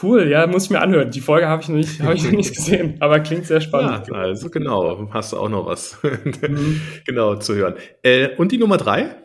Cool, 0.03 0.29
ja, 0.29 0.47
muss 0.47 0.65
ich 0.65 0.71
mir 0.71 0.83
anhören. 0.83 1.11
Die 1.11 1.23
Folge 1.23 1.49
habe 1.49 1.63
ich 1.63 1.71
noch 1.71 1.77
nicht, 1.77 2.03
habe 2.03 2.15
ich 2.15 2.25
noch 2.25 2.33
nicht 2.33 2.55
gesehen, 2.55 2.99
aber 3.01 3.21
klingt 3.21 3.47
sehr 3.47 3.63
spannend. 3.63 4.09
Ja, 4.09 4.15
also 4.15 4.51
genau, 4.51 5.09
hast 5.11 5.33
du 5.33 5.39
auch 5.39 5.49
noch 5.49 5.65
was 5.65 5.99
mhm. 6.03 6.83
genau 7.07 7.37
zu 7.37 7.55
hören. 7.55 7.77
Äh, 8.03 8.37
und 8.37 8.53
die 8.53 8.59
Nummer 8.59 8.77
drei? 8.77 9.17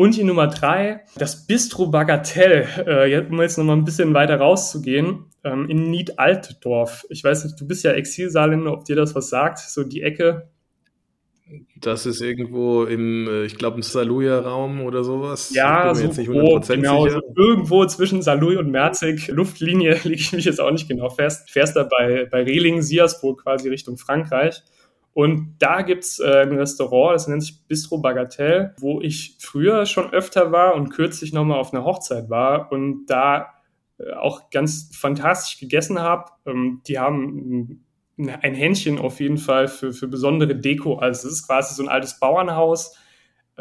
Und 0.00 0.16
die 0.16 0.24
Nummer 0.24 0.46
drei, 0.46 1.02
das 1.16 1.46
Bistro 1.46 1.88
Bagatell, 1.88 2.66
äh, 2.86 3.20
um 3.30 3.38
jetzt 3.42 3.58
noch 3.58 3.66
mal 3.66 3.74
ein 3.74 3.84
bisschen 3.84 4.14
weiter 4.14 4.36
rauszugehen, 4.36 5.26
ähm, 5.44 5.68
in 5.68 5.90
Nied-Altdorf. 5.90 7.04
Ich 7.10 7.22
weiß 7.22 7.44
nicht, 7.44 7.60
du 7.60 7.68
bist 7.68 7.84
ja 7.84 7.92
Exilsaarländer, 7.92 8.72
ob 8.72 8.86
dir 8.86 8.96
das 8.96 9.14
was 9.14 9.28
sagt, 9.28 9.58
so 9.58 9.84
die 9.84 10.00
Ecke. 10.00 10.48
Das 11.82 12.06
ist 12.06 12.22
irgendwo 12.22 12.84
im, 12.84 13.28
äh, 13.28 13.44
ich 13.44 13.58
glaube, 13.58 13.76
im 13.76 13.82
Saluja-Raum 13.82 14.80
oder 14.80 15.04
sowas. 15.04 15.52
Ja, 15.52 15.94
so 15.94 16.08
grob, 16.24 16.66
genau, 16.66 17.06
so 17.06 17.20
irgendwo 17.36 17.84
zwischen 17.84 18.22
Saluj 18.22 18.56
und 18.56 18.70
Merzig. 18.70 19.28
Luftlinie 19.28 20.00
lege 20.04 20.14
ich 20.14 20.32
mich 20.32 20.46
jetzt 20.46 20.62
auch 20.62 20.70
nicht 20.70 20.88
genau 20.88 21.10
fest. 21.10 21.50
Fährst 21.50 21.76
da 21.76 21.82
bei, 21.82 22.24
bei 22.24 22.42
Rehlingen, 22.42 22.80
Siersburg 22.80 23.42
quasi 23.42 23.68
Richtung 23.68 23.98
Frankreich. 23.98 24.62
Und 25.12 25.56
da 25.58 25.82
gibt's 25.82 26.20
äh, 26.20 26.42
ein 26.42 26.56
Restaurant, 26.56 27.14
das 27.14 27.26
nennt 27.26 27.42
sich 27.42 27.66
Bistro 27.66 27.98
Bagatelle, 27.98 28.74
wo 28.78 29.00
ich 29.00 29.36
früher 29.40 29.84
schon 29.86 30.12
öfter 30.12 30.52
war 30.52 30.74
und 30.74 30.90
kürzlich 30.90 31.32
nochmal 31.32 31.58
auf 31.58 31.72
einer 31.72 31.84
Hochzeit 31.84 32.30
war 32.30 32.70
und 32.70 33.06
da 33.06 33.48
äh, 33.98 34.12
auch 34.12 34.50
ganz 34.50 34.90
fantastisch 34.96 35.58
gegessen 35.58 36.00
habe. 36.00 36.30
Ähm, 36.46 36.82
die 36.86 36.98
haben 36.98 37.84
ein 38.18 38.54
Händchen 38.54 38.98
auf 38.98 39.20
jeden 39.20 39.38
Fall 39.38 39.66
für, 39.66 39.92
für 39.92 40.06
besondere 40.06 40.54
Deko. 40.54 40.96
Also 40.96 41.26
es 41.26 41.34
ist 41.34 41.46
quasi 41.46 41.74
so 41.74 41.82
ein 41.82 41.88
altes 41.88 42.20
Bauernhaus, 42.20 42.96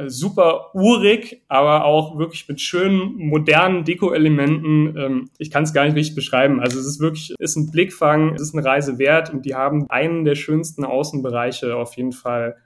super 0.08 0.72
urig, 0.74 1.42
aber 1.48 1.86
auch 1.86 2.18
wirklich 2.18 2.48
mit 2.48 2.62
schönen 2.62 3.16
modernen 3.18 3.84
Deko-Elementen. 3.84 4.98
Ähm, 4.98 5.30
ich 5.38 5.52
kann 5.52 5.64
es 5.64 5.74
gar 5.74 5.86
nicht 5.86 5.96
richtig 5.96 6.16
beschreiben. 6.16 6.60
Also 6.60 6.80
es 6.80 6.86
ist 6.86 7.00
wirklich, 7.00 7.34
ist 7.40 7.56
ein 7.56 7.72
Blickfang, 7.72 8.36
es 8.36 8.42
ist 8.42 8.56
eine 8.56 8.66
Reise 8.66 8.98
wert 9.00 9.34
und 9.34 9.46
die 9.46 9.56
haben 9.56 9.90
einen 9.90 10.26
der 10.26 10.36
schönsten 10.36 10.86
Außenbereiche 10.86 11.76
auf 11.76 11.96
jeden 11.96 12.12
Fall 12.12 12.58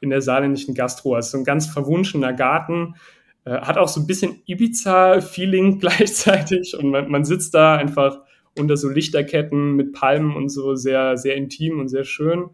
in 0.00 0.10
der 0.10 0.20
saarländischen 0.20 0.74
Gastro. 0.74 1.14
Also 1.14 1.30
so 1.30 1.38
ein 1.38 1.44
ganz 1.44 1.66
verwunschener 1.66 2.32
Garten. 2.32 2.96
Äh, 3.44 3.60
hat 3.60 3.78
auch 3.78 3.88
so 3.88 4.00
ein 4.00 4.06
bisschen 4.06 4.42
Ibiza-Feeling 4.46 5.78
gleichzeitig 5.80 6.76
und 6.76 6.90
man, 6.90 7.10
man 7.10 7.24
sitzt 7.24 7.54
da 7.54 7.76
einfach 7.76 8.18
unter 8.58 8.76
so 8.76 8.88
Lichterketten 8.88 9.76
mit 9.76 9.92
Palmen 9.92 10.36
und 10.36 10.48
so 10.48 10.74
sehr, 10.74 11.16
sehr 11.16 11.36
intim 11.36 11.80
und 11.80 11.88
sehr 11.88 12.04
schön. 12.04 12.50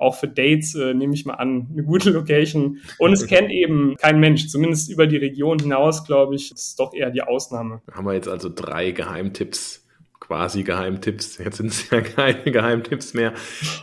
Auch 0.00 0.16
für 0.16 0.28
Dates 0.28 0.74
äh, 0.74 0.94
nehme 0.94 1.14
ich 1.14 1.26
mal 1.26 1.34
an, 1.34 1.68
eine 1.72 1.84
gute 1.84 2.10
Location. 2.10 2.78
Und 2.98 3.12
es 3.12 3.26
kennt 3.26 3.50
eben 3.50 3.96
kein 3.96 4.18
Mensch, 4.18 4.48
zumindest 4.48 4.90
über 4.90 5.06
die 5.06 5.18
Region 5.18 5.58
hinaus, 5.58 6.04
glaube 6.04 6.34
ich, 6.34 6.50
das 6.50 6.68
ist 6.68 6.80
doch 6.80 6.94
eher 6.94 7.10
die 7.10 7.22
Ausnahme. 7.22 7.82
Haben 7.92 8.06
wir 8.06 8.14
jetzt 8.14 8.28
also 8.28 8.48
drei 8.48 8.90
Geheimtipps 8.92 9.86
quasi 10.30 10.62
Geheimtipps, 10.62 11.38
jetzt 11.38 11.56
sind 11.56 11.72
es 11.72 11.90
ja 11.90 12.00
keine 12.00 12.52
Geheimtipps 12.52 13.14
mehr, 13.14 13.34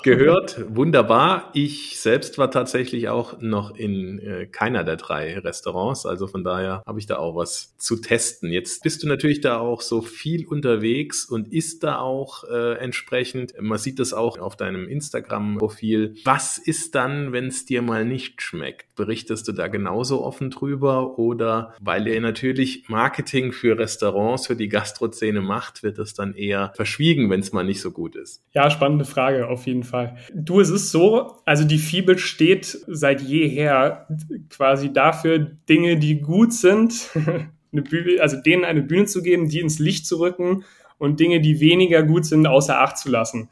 gehört. 0.01 0.63
Wunderbar. 0.73 1.49
Ich 1.53 1.99
selbst 1.99 2.37
war 2.37 2.49
tatsächlich 2.51 3.09
auch 3.09 3.41
noch 3.41 3.75
in 3.75 4.19
äh, 4.19 4.45
keiner 4.45 4.85
der 4.85 4.95
drei 4.95 5.39
Restaurants, 5.39 6.05
also 6.05 6.25
von 6.25 6.45
daher 6.45 6.83
habe 6.87 6.99
ich 6.99 7.05
da 7.05 7.17
auch 7.17 7.35
was 7.35 7.75
zu 7.75 7.97
testen. 7.97 8.49
Jetzt 8.49 8.81
bist 8.81 9.03
du 9.03 9.09
natürlich 9.09 9.41
da 9.41 9.57
auch 9.57 9.81
so 9.81 10.01
viel 10.01 10.47
unterwegs 10.47 11.25
und 11.25 11.51
isst 11.51 11.83
da 11.83 11.99
auch 11.99 12.45
äh, 12.45 12.77
entsprechend. 12.77 13.53
Man 13.59 13.77
sieht 13.77 13.99
das 13.99 14.13
auch 14.13 14.37
auf 14.37 14.55
deinem 14.55 14.87
Instagram-Profil. 14.87 16.15
Was 16.23 16.57
ist 16.57 16.95
dann, 16.95 17.33
wenn 17.33 17.47
es 17.47 17.65
dir 17.65 17.81
mal 17.81 18.05
nicht 18.05 18.41
schmeckt? 18.41 18.95
Berichtest 18.95 19.49
du 19.49 19.51
da 19.51 19.67
genauso 19.67 20.23
offen 20.23 20.49
drüber 20.49 21.19
oder 21.19 21.75
weil 21.81 22.07
ihr 22.07 22.21
natürlich 22.21 22.87
Marketing 22.87 23.51
für 23.51 23.77
Restaurants, 23.77 24.47
für 24.47 24.55
die 24.55 24.69
Gastrozene 24.69 25.41
macht, 25.41 25.83
wird 25.83 25.97
das 25.97 26.13
dann 26.13 26.36
eher 26.37 26.71
verschwiegen, 26.75 27.29
wenn 27.29 27.39
es 27.39 27.51
mal 27.51 27.63
nicht 27.63 27.81
so 27.81 27.91
gut 27.91 28.15
ist? 28.15 28.43
Ja, 28.53 28.69
spannende 28.69 29.05
Frage 29.05 29.47
auf 29.47 29.65
jeden 29.65 29.83
Fall. 29.83 30.17
Du, 30.33 30.59
es 30.59 30.69
ist 30.69 30.91
so, 30.91 31.37
also 31.45 31.63
die 31.63 31.77
Fibel 31.77 32.17
steht 32.17 32.65
seit 32.87 33.21
jeher 33.21 34.07
quasi 34.49 34.93
dafür, 34.93 35.39
Dinge, 35.39 35.97
die 35.97 36.21
gut 36.21 36.53
sind, 36.53 37.09
Bühne, 37.71 38.21
also 38.21 38.37
denen 38.41 38.65
eine 38.65 38.81
Bühne 38.81 39.05
zu 39.05 39.21
geben, 39.21 39.49
die 39.49 39.59
ins 39.59 39.79
Licht 39.79 40.05
zu 40.05 40.19
rücken 40.19 40.63
und 40.97 41.19
Dinge, 41.19 41.41
die 41.41 41.59
weniger 41.59 42.03
gut 42.03 42.25
sind, 42.25 42.47
außer 42.47 42.79
Acht 42.79 42.97
zu 42.97 43.09
lassen. 43.09 43.49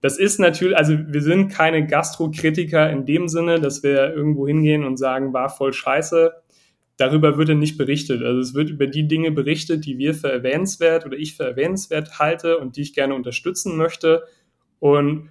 Das 0.00 0.18
ist 0.18 0.38
natürlich, 0.38 0.76
also 0.76 0.96
wir 1.08 1.22
sind 1.22 1.48
keine 1.48 1.84
Gastrokritiker 1.86 2.88
in 2.90 3.04
dem 3.04 3.28
Sinne, 3.28 3.60
dass 3.60 3.82
wir 3.82 4.14
irgendwo 4.14 4.46
hingehen 4.46 4.84
und 4.84 4.96
sagen, 4.96 5.32
war 5.32 5.48
voll 5.48 5.72
scheiße 5.72 6.32
darüber 6.98 7.38
wird 7.38 7.48
nicht 7.56 7.78
berichtet. 7.78 8.22
Also 8.22 8.40
es 8.40 8.54
wird 8.54 8.68
über 8.68 8.86
die 8.86 9.08
Dinge 9.08 9.30
berichtet, 9.30 9.86
die 9.86 9.96
wir 9.96 10.14
für 10.14 10.30
erwähnenswert 10.30 11.06
oder 11.06 11.16
ich 11.16 11.36
für 11.36 11.44
erwähnenswert 11.44 12.18
halte 12.18 12.58
und 12.58 12.76
die 12.76 12.82
ich 12.82 12.92
gerne 12.92 13.14
unterstützen 13.14 13.76
möchte. 13.76 14.24
Und 14.80 15.30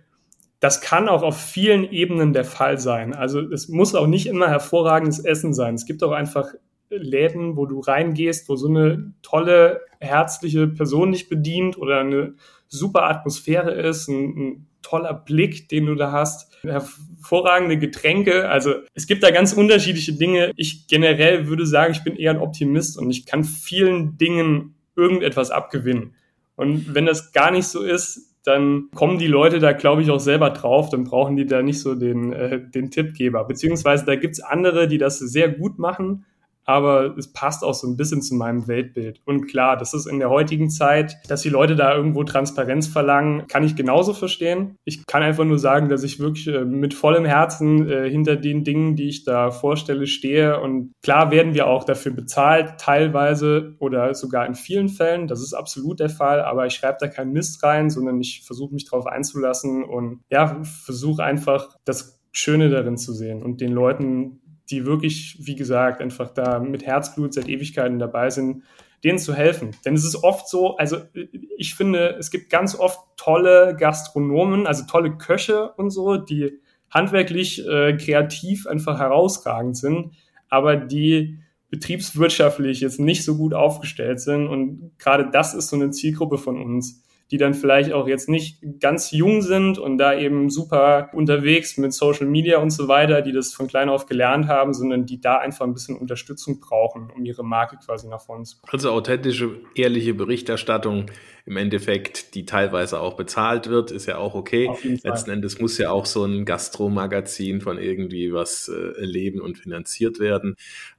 das 0.59 0.81
kann 0.81 1.07
auch 1.07 1.21
auf 1.21 1.39
vielen 1.39 1.83
Ebenen 1.91 2.33
der 2.33 2.45
Fall 2.45 2.79
sein. 2.79 3.13
Also 3.13 3.41
es 3.41 3.67
muss 3.67 3.93
auch 3.93 4.07
nicht 4.07 4.25
immer 4.27 4.47
hervorragendes 4.47 5.19
Essen 5.19 5.53
sein. 5.53 5.75
Es 5.75 5.85
gibt 5.85 6.01
auch 6.03 6.13
einfach 6.13 6.53
Läden, 6.89 7.57
wo 7.57 7.65
du 7.65 7.81
reingehst, 7.81 8.47
wo 8.47 8.55
so 8.55 8.69
eine 8.69 9.13
tolle, 9.21 9.81
herzliche 9.99 10.67
Person 10.67 11.11
dich 11.11 11.27
bedient 11.27 11.77
oder 11.77 11.99
eine 11.99 12.35
super 12.69 13.03
Atmosphäre 13.03 13.71
ist, 13.71 14.07
ein, 14.07 14.37
ein 14.37 14.67
toller 14.81 15.13
Blick, 15.13 15.69
den 15.69 15.85
du 15.85 15.95
da 15.95 16.11
hast, 16.11 16.53
hervorragende 16.63 17.77
Getränke. 17.77 18.49
Also 18.49 18.75
es 18.93 19.07
gibt 19.07 19.23
da 19.23 19.31
ganz 19.31 19.53
unterschiedliche 19.53 20.13
Dinge. 20.13 20.51
Ich 20.55 20.87
generell 20.87 21.47
würde 21.47 21.65
sagen, 21.65 21.93
ich 21.93 22.03
bin 22.03 22.15
eher 22.15 22.31
ein 22.31 22.39
Optimist 22.39 22.97
und 22.97 23.09
ich 23.09 23.25
kann 23.25 23.43
vielen 23.43 24.17
Dingen 24.17 24.75
irgendetwas 24.95 25.51
abgewinnen. 25.51 26.15
Und 26.55 26.95
wenn 26.95 27.05
das 27.05 27.33
gar 27.33 27.51
nicht 27.51 27.67
so 27.67 27.83
ist, 27.83 28.35
dann 28.43 28.89
kommen 28.95 29.19
die 29.19 29.27
Leute 29.27 29.59
da, 29.59 29.73
glaube 29.73 30.01
ich, 30.01 30.09
auch 30.09 30.19
selber 30.19 30.51
drauf. 30.51 30.89
Dann 30.89 31.03
brauchen 31.03 31.35
die 31.35 31.45
da 31.45 31.61
nicht 31.61 31.79
so 31.79 31.95
den, 31.95 32.31
äh, 32.31 32.61
den 32.61 32.89
Tippgeber. 32.89 33.43
Beziehungsweise 33.43 34.05
da 34.05 34.15
gibt's 34.15 34.39
andere, 34.39 34.87
die 34.87 34.97
das 34.97 35.19
sehr 35.19 35.49
gut 35.49 35.79
machen 35.79 36.25
aber 36.67 37.17
es 37.17 37.31
passt 37.31 37.63
auch 37.63 37.73
so 37.73 37.87
ein 37.87 37.95
bisschen 37.95 38.21
zu 38.21 38.35
meinem 38.35 38.67
Weltbild. 38.67 39.21
Und 39.25 39.47
klar, 39.47 39.77
das 39.77 39.93
ist 39.93 40.05
in 40.05 40.19
der 40.19 40.29
heutigen 40.29 40.69
Zeit, 40.69 41.17
dass 41.27 41.41
die 41.41 41.49
Leute 41.49 41.75
da 41.75 41.95
irgendwo 41.95 42.23
Transparenz 42.23 42.87
verlangen, 42.87 43.47
kann 43.47 43.63
ich 43.63 43.75
genauso 43.75 44.13
verstehen. 44.13 44.75
Ich 44.83 45.05
kann 45.05 45.23
einfach 45.23 45.45
nur 45.45 45.59
sagen, 45.59 45.87
dass 45.87 46.03
ich 46.03 46.19
wirklich 46.19 46.47
äh, 46.47 46.65
mit 46.65 46.93
vollem 46.93 47.23
Herzen 47.25 47.89
äh, 47.89 48.09
hinter 48.09 48.35
den 48.35 48.65
Dingen, 48.65 48.95
die 48.97 49.07
ich 49.07 49.23
da 49.23 49.49
vorstelle, 49.49 50.07
stehe. 50.07 50.59
Und 50.59 50.91
klar 51.01 51.31
werden 51.31 51.53
wir 51.53 51.67
auch 51.67 51.85
dafür 51.85 52.11
bezahlt, 52.11 52.79
teilweise 52.79 53.75
oder 53.79 54.13
sogar 54.13 54.45
in 54.45 54.55
vielen 54.55 54.89
Fällen. 54.89 55.27
Das 55.27 55.41
ist 55.41 55.53
absolut 55.53 56.01
der 56.01 56.09
Fall, 56.09 56.41
aber 56.41 56.65
ich 56.65 56.73
schreibe 56.73 56.97
da 56.99 57.07
keinen 57.07 57.31
Mist 57.31 57.63
rein, 57.63 57.89
sondern 57.89 58.19
ich 58.19 58.43
versuche 58.45 58.73
mich 58.73 58.89
darauf 58.89 59.07
einzulassen 59.07 59.85
und 59.85 60.19
ja, 60.29 60.61
versuche 60.63 61.23
einfach 61.23 61.77
das 61.85 62.19
Schöne 62.33 62.69
darin 62.69 62.97
zu 62.97 63.13
sehen 63.13 63.41
und 63.41 63.61
den 63.61 63.71
Leuten 63.71 64.41
die 64.69 64.85
wirklich, 64.85 65.37
wie 65.39 65.55
gesagt, 65.55 66.01
einfach 66.01 66.29
da 66.29 66.59
mit 66.59 66.85
Herzblut 66.85 67.33
seit 67.33 67.47
Ewigkeiten 67.47 67.99
dabei 67.99 68.29
sind, 68.29 68.63
denen 69.03 69.19
zu 69.19 69.33
helfen. 69.33 69.75
Denn 69.85 69.93
es 69.93 70.03
ist 70.03 70.23
oft 70.23 70.49
so, 70.49 70.75
also 70.77 70.97
ich 71.57 71.75
finde, 71.75 72.15
es 72.19 72.31
gibt 72.31 72.49
ganz 72.49 72.75
oft 72.75 72.99
tolle 73.15 73.75
Gastronomen, 73.79 74.67
also 74.67 74.85
tolle 74.85 75.17
Köche 75.17 75.71
und 75.73 75.91
so, 75.91 76.17
die 76.17 76.59
handwerklich 76.89 77.65
äh, 77.67 77.95
kreativ 77.97 78.67
einfach 78.67 78.99
herausragend 78.99 79.77
sind, 79.77 80.13
aber 80.49 80.75
die 80.77 81.39
betriebswirtschaftlich 81.69 82.79
jetzt 82.81 82.99
nicht 82.99 83.25
so 83.25 83.37
gut 83.37 83.53
aufgestellt 83.53 84.19
sind. 84.19 84.47
Und 84.47 84.91
gerade 84.97 85.29
das 85.31 85.53
ist 85.53 85.69
so 85.69 85.75
eine 85.75 85.91
Zielgruppe 85.91 86.37
von 86.37 86.61
uns 86.61 87.03
die 87.31 87.37
dann 87.37 87.53
vielleicht 87.53 87.91
auch 87.91 88.07
jetzt 88.07 88.29
nicht 88.29 88.59
ganz 88.79 89.11
jung 89.11 89.41
sind 89.41 89.77
und 89.77 89.97
da 89.97 90.17
eben 90.17 90.49
super 90.49 91.09
unterwegs 91.13 91.77
mit 91.77 91.93
Social 91.93 92.27
Media 92.27 92.59
und 92.59 92.69
so 92.69 92.87
weiter, 92.87 93.21
die 93.21 93.31
das 93.31 93.53
von 93.53 93.67
klein 93.67 93.89
auf 93.89 94.05
gelernt 94.05 94.47
haben, 94.47 94.73
sondern 94.73 95.05
die 95.05 95.19
da 95.19 95.37
einfach 95.37 95.65
ein 95.65 95.73
bisschen 95.73 95.97
Unterstützung 95.97 96.59
brauchen, 96.59 97.09
um 97.15 97.25
ihre 97.25 97.43
Marke 97.43 97.77
quasi 97.77 98.07
nach 98.07 98.21
vorne 98.21 98.43
zu 98.43 98.57
bringen. 98.57 98.71
Also 98.71 98.91
authentische, 98.91 99.59
ehrliche 99.75 100.13
Berichterstattung 100.13 101.07
im 101.47 101.55
Endeffekt, 101.55 102.35
die 102.35 102.45
teilweise 102.45 102.99
auch 102.99 103.15
bezahlt 103.15 103.67
wird, 103.67 103.89
ist 103.89 104.05
ja 104.05 104.17
auch 104.17 104.35
okay. 104.35 104.69
Letzten 105.03 105.31
Endes 105.31 105.59
muss 105.61 105.77
ja 105.77 105.91
auch 105.91 106.05
so 106.05 106.25
ein 106.25 106.43
Gastromagazin 106.43 107.61
von 107.61 107.77
irgendwie 107.77 108.33
was 108.33 108.67
äh, 108.67 108.99
leben 108.99 109.39
und 109.39 109.57
finanziert 109.57 110.19
werden. 110.19 110.55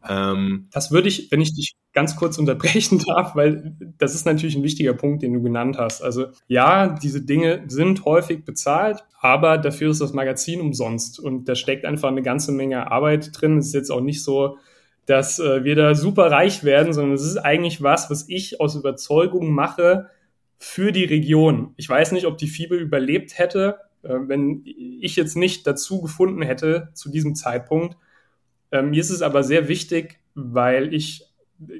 Ähm, 0.08 0.68
das 0.72 0.90
würde 0.90 1.08
ich, 1.08 1.30
wenn 1.30 1.42
ich 1.42 1.54
dich 1.54 1.76
ganz 1.92 2.16
kurz 2.16 2.38
unterbrechen 2.38 2.98
darf, 3.06 3.36
weil 3.36 3.76
das 3.98 4.14
ist 4.14 4.24
natürlich 4.24 4.56
ein 4.56 4.62
wichtiger 4.62 4.94
Punkt, 4.94 5.22
den 5.22 5.34
du 5.34 5.42
genannt 5.42 5.76
hast. 5.76 6.02
Also 6.02 6.28
ja, 6.46 6.88
diese 6.88 7.20
Dinge 7.20 7.64
sind 7.68 8.06
häufig 8.06 8.46
bezahlt, 8.46 9.04
aber 9.20 9.58
dafür 9.58 9.90
ist 9.90 10.00
das 10.00 10.14
Magazin 10.14 10.62
umsonst 10.62 11.20
und 11.20 11.46
da 11.46 11.56
steckt 11.56 11.84
einfach 11.84 12.08
eine 12.08 12.22
ganze 12.22 12.52
Menge 12.52 12.90
Arbeit 12.90 13.38
drin. 13.38 13.58
Es 13.58 13.66
ist 13.66 13.74
jetzt 13.74 13.90
auch 13.90 14.00
nicht 14.00 14.24
so, 14.24 14.56
dass 15.04 15.40
äh, 15.40 15.62
wir 15.62 15.76
da 15.76 15.94
super 15.94 16.30
reich 16.30 16.64
werden, 16.64 16.94
sondern 16.94 17.12
es 17.12 17.22
ist 17.26 17.36
eigentlich 17.36 17.82
was, 17.82 18.08
was 18.08 18.30
ich 18.30 18.62
aus 18.62 18.76
Überzeugung 18.76 19.50
mache, 19.50 20.08
für 20.58 20.92
die 20.92 21.04
Region. 21.04 21.72
Ich 21.76 21.88
weiß 21.88 22.12
nicht, 22.12 22.26
ob 22.26 22.36
die 22.36 22.48
Fibel 22.48 22.78
überlebt 22.80 23.38
hätte, 23.38 23.78
äh, 24.02 24.14
wenn 24.26 24.62
ich 24.64 25.16
jetzt 25.16 25.36
nicht 25.36 25.66
dazu 25.66 26.00
gefunden 26.00 26.42
hätte 26.42 26.90
zu 26.94 27.10
diesem 27.10 27.34
Zeitpunkt. 27.34 27.96
Äh, 28.70 28.82
mir 28.82 29.00
ist 29.00 29.10
es 29.10 29.22
aber 29.22 29.42
sehr 29.44 29.68
wichtig, 29.68 30.18
weil 30.34 30.92
ich 30.92 31.27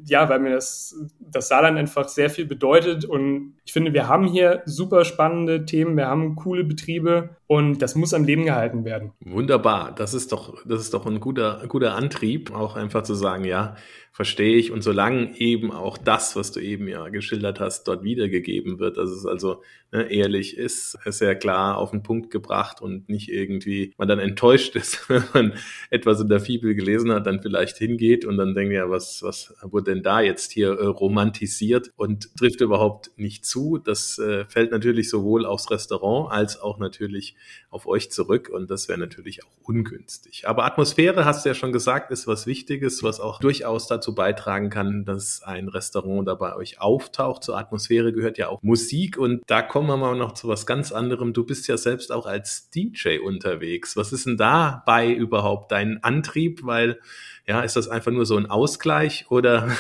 ja, 0.05 0.29
weil 0.29 0.41
mir 0.41 0.51
das, 0.51 0.97
das 1.21 1.49
Saarland 1.49 1.79
einfach 1.79 2.09
sehr 2.09 2.31
viel 2.31 2.47
bedeutet. 2.47 3.05
Und 3.05 3.55
ich 3.64 3.73
finde, 3.73 3.93
wir 3.93 4.09
haben 4.09 4.27
hier 4.27 4.62
super 4.64 5.05
spannende 5.05 5.64
Themen, 5.64 5.97
wir 5.97 6.07
haben 6.07 6.37
coole 6.37 6.64
Betriebe 6.64 7.37
und 7.47 7.81
das 7.81 7.95
muss 7.95 8.14
am 8.14 8.25
Leben 8.25 8.45
gehalten 8.45 8.85
werden. 8.85 9.12
Wunderbar, 9.21 9.95
das 9.95 10.14
ist 10.14 10.33
doch, 10.33 10.64
das 10.67 10.81
ist 10.81 10.95
doch 10.95 11.07
ein 11.07 11.21
guter, 11.21 11.64
guter 11.69 11.95
Antrieb, 11.95 12.53
auch 12.53 12.77
einfach 12.77 13.03
zu 13.03 13.14
sagen, 13.14 13.45
ja, 13.45 13.77
verstehe 14.19 14.57
ich. 14.57 14.73
Und 14.73 14.83
solange 14.83 15.38
eben 15.38 15.71
auch 15.71 15.97
das, 15.97 16.35
was 16.35 16.51
du 16.51 16.59
eben 16.59 16.88
ja 16.88 17.09
geschildert 17.09 17.61
hast, 17.61 17.85
dort 17.85 18.03
wiedergegeben 18.03 18.81
wird, 18.81 18.97
dass 18.97 19.11
es 19.11 19.25
also 19.25 19.62
ne, 19.93 20.11
ehrlich 20.11 20.57
ist, 20.57 20.99
sehr 21.07 21.37
klar 21.37 21.79
auf 21.79 21.93
den 21.93 22.03
Punkt 22.03 22.33
gebracht 22.33 22.83
und 22.83 23.09
nicht 23.09 23.29
irgendwie 23.29 23.95
man 23.97 24.09
dann 24.09 24.19
enttäuscht 24.19 24.75
ist, 24.77 25.09
wenn 25.09 25.23
man 25.33 25.53
etwas 25.91 26.21
in 26.21 26.29
der 26.29 26.41
Fibel 26.41 26.75
gelesen 26.75 27.12
hat, 27.12 27.27
dann 27.27 27.41
vielleicht 27.41 27.77
hingeht 27.79 28.25
und 28.25 28.37
dann 28.38 28.55
denkt 28.55 28.75
ja, 28.75 28.91
was, 28.91 29.23
was 29.23 29.55
wurde 29.72 29.94
denn 29.94 30.02
da 30.02 30.20
jetzt 30.20 30.52
hier 30.52 30.70
äh, 30.78 30.87
romantisiert 30.87 31.90
und 31.96 32.35
trifft 32.37 32.61
überhaupt 32.61 33.11
nicht 33.16 33.44
zu. 33.44 33.78
Das 33.78 34.18
äh, 34.18 34.44
fällt 34.46 34.70
natürlich 34.70 35.11
sowohl 35.11 35.46
aufs 35.46 35.70
Restaurant 35.70 36.33
als 36.33 36.61
auch 36.61 36.78
natürlich 36.78 37.37
auf 37.70 37.87
euch 37.87 38.11
zurück 38.11 38.50
und 38.52 38.70
das 38.70 38.88
wäre 38.88 38.98
natürlich 38.98 39.44
auch 39.44 39.50
ungünstig. 39.62 40.48
Aber 40.48 40.64
Atmosphäre, 40.64 41.24
hast 41.24 41.44
du 41.44 41.50
ja 41.50 41.54
schon 41.54 41.72
gesagt, 41.72 42.11
ist 42.11 42.26
was 42.26 42.46
Wichtiges, 42.46 43.02
was 43.02 43.20
auch 43.20 43.38
durchaus 43.40 43.87
dazu 43.87 44.14
beitragen 44.14 44.70
kann, 44.70 45.04
dass 45.04 45.42
ein 45.42 45.68
Restaurant 45.68 46.26
da 46.26 46.35
bei 46.35 46.57
euch 46.57 46.81
auftaucht. 46.81 47.44
Zur 47.44 47.59
Atmosphäre 47.59 48.12
gehört 48.12 48.38
ja 48.38 48.48
auch 48.48 48.62
Musik 48.62 49.18
und 49.18 49.42
da 49.46 49.62
kommen 49.62 49.88
wir 49.88 49.96
mal 49.96 50.16
noch 50.16 50.33
zu 50.33 50.48
was 50.48 50.66
ganz 50.66 50.92
anderem. 50.92 51.33
Du 51.33 51.44
bist 51.44 51.68
ja 51.68 51.76
selbst 51.76 52.12
auch 52.12 52.26
als 52.26 52.70
DJ 52.70 53.18
unterwegs. 53.18 53.96
Was 53.96 54.12
ist 54.12 54.26
denn 54.26 54.37
dabei 54.37 55.12
überhaupt 55.12 55.72
dein 55.72 56.02
Antrieb? 56.02 56.61
Weil, 56.64 57.00
ja, 57.49 57.63
ist 57.63 57.77
das 57.77 57.89
einfach 57.89 58.13
nur 58.13 58.27
so 58.27 58.37
ein 58.37 58.47
Ausgleich 58.47 59.27
oder 59.31 59.71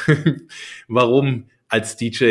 warum 0.88 1.44
als 1.68 1.96
DJ, 1.96 2.24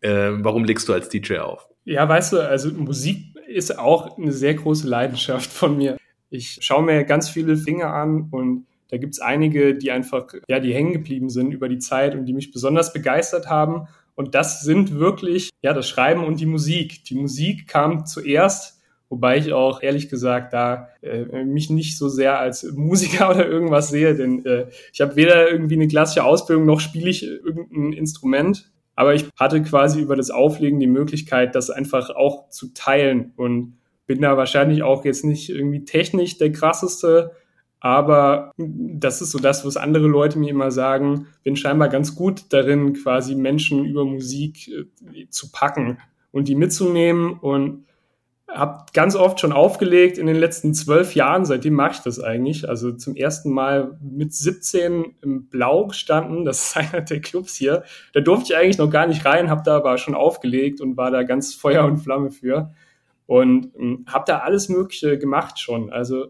äh, 0.00 0.32
warum 0.40 0.64
legst 0.64 0.88
du 0.88 0.92
als 0.92 1.08
DJ 1.08 1.38
auf? 1.38 1.68
Ja, 1.84 2.08
weißt 2.08 2.32
du, 2.32 2.40
also 2.40 2.70
Musik 2.72 3.36
ist 3.46 3.78
auch 3.78 4.18
eine 4.18 4.32
sehr 4.32 4.54
große 4.54 4.88
Leidenschaft 4.88 5.50
von 5.50 5.76
mir. 5.76 5.96
Ich 6.30 6.58
schaue 6.60 6.82
mir 6.82 7.04
ganz 7.04 7.28
viele 7.28 7.56
Dinge 7.56 7.86
an 7.86 8.28
und 8.30 8.66
da 8.88 8.96
gibt 8.96 9.14
es 9.14 9.20
einige, 9.20 9.74
die 9.74 9.90
einfach, 9.92 10.34
ja, 10.48 10.58
die 10.58 10.74
hängen 10.74 10.92
geblieben 10.92 11.30
sind 11.30 11.52
über 11.52 11.68
die 11.68 11.78
Zeit 11.78 12.14
und 12.14 12.26
die 12.26 12.34
mich 12.34 12.50
besonders 12.50 12.92
begeistert 12.92 13.48
haben. 13.48 13.86
Und 14.14 14.34
das 14.34 14.62
sind 14.62 14.98
wirklich, 14.98 15.50
ja, 15.62 15.72
das 15.72 15.88
Schreiben 15.88 16.24
und 16.24 16.40
die 16.40 16.46
Musik. 16.46 17.04
Die 17.04 17.14
Musik 17.14 17.68
kam 17.68 18.04
zuerst, 18.04 18.81
wobei 19.12 19.36
ich 19.36 19.52
auch 19.52 19.82
ehrlich 19.82 20.08
gesagt 20.08 20.54
da 20.54 20.88
äh, 21.02 21.44
mich 21.44 21.68
nicht 21.68 21.98
so 21.98 22.08
sehr 22.08 22.38
als 22.38 22.64
Musiker 22.72 23.28
oder 23.34 23.46
irgendwas 23.46 23.90
sehe, 23.90 24.14
denn 24.14 24.42
äh, 24.46 24.68
ich 24.90 25.02
habe 25.02 25.16
weder 25.16 25.50
irgendwie 25.50 25.74
eine 25.74 25.86
klassische 25.86 26.24
Ausbildung 26.24 26.64
noch 26.64 26.80
spiele 26.80 27.10
ich 27.10 27.22
irgendein 27.22 27.92
Instrument. 27.92 28.72
Aber 28.94 29.14
ich 29.14 29.26
hatte 29.38 29.62
quasi 29.62 30.00
über 30.00 30.16
das 30.16 30.30
Auflegen 30.30 30.80
die 30.80 30.86
Möglichkeit, 30.86 31.54
das 31.54 31.68
einfach 31.68 32.08
auch 32.08 32.48
zu 32.48 32.72
teilen 32.72 33.32
und 33.36 33.76
bin 34.06 34.22
da 34.22 34.38
wahrscheinlich 34.38 34.82
auch 34.82 35.04
jetzt 35.04 35.26
nicht 35.26 35.50
irgendwie 35.50 35.84
technisch 35.84 36.38
der 36.38 36.50
krasseste, 36.50 37.32
aber 37.80 38.52
das 38.56 39.20
ist 39.20 39.32
so 39.32 39.38
das, 39.38 39.66
was 39.66 39.76
andere 39.76 40.06
Leute 40.06 40.38
mir 40.38 40.50
immer 40.50 40.70
sagen, 40.70 41.26
bin 41.42 41.56
scheinbar 41.56 41.88
ganz 41.88 42.14
gut 42.14 42.44
darin, 42.50 42.94
quasi 42.94 43.34
Menschen 43.34 43.84
über 43.84 44.06
Musik 44.06 44.68
äh, 44.68 45.28
zu 45.28 45.52
packen 45.52 45.98
und 46.30 46.48
die 46.48 46.54
mitzunehmen 46.54 47.34
und 47.34 47.84
habe 48.54 48.84
ganz 48.92 49.16
oft 49.16 49.40
schon 49.40 49.52
aufgelegt 49.52 50.18
in 50.18 50.26
den 50.26 50.36
letzten 50.36 50.74
zwölf 50.74 51.14
Jahren, 51.14 51.44
seitdem 51.44 51.74
mache 51.74 51.92
ich 51.92 52.00
das 52.00 52.20
eigentlich. 52.20 52.68
Also 52.68 52.92
zum 52.92 53.16
ersten 53.16 53.50
Mal 53.50 53.98
mit 54.00 54.34
17 54.34 55.16
im 55.22 55.48
Blau 55.48 55.86
gestanden, 55.86 56.44
das 56.44 56.68
ist 56.68 56.76
einer 56.94 57.02
der 57.02 57.20
Clubs 57.20 57.56
hier. 57.56 57.84
Da 58.12 58.20
durfte 58.20 58.52
ich 58.52 58.56
eigentlich 58.56 58.78
noch 58.78 58.90
gar 58.90 59.06
nicht 59.06 59.24
rein, 59.24 59.50
habe 59.50 59.62
da 59.64 59.76
aber 59.76 59.96
schon 59.98 60.14
aufgelegt 60.14 60.80
und 60.80 60.96
war 60.96 61.10
da 61.10 61.22
ganz 61.22 61.54
Feuer 61.62 61.84
und 61.84 61.98
Flamme 61.98 62.30
für. 62.30 62.72
Und 63.26 63.70
ähm, 63.78 64.04
habe 64.06 64.24
da 64.26 64.38
alles 64.40 64.68
Mögliche 64.68 65.18
gemacht 65.18 65.58
schon. 65.58 65.90
Also 65.90 66.26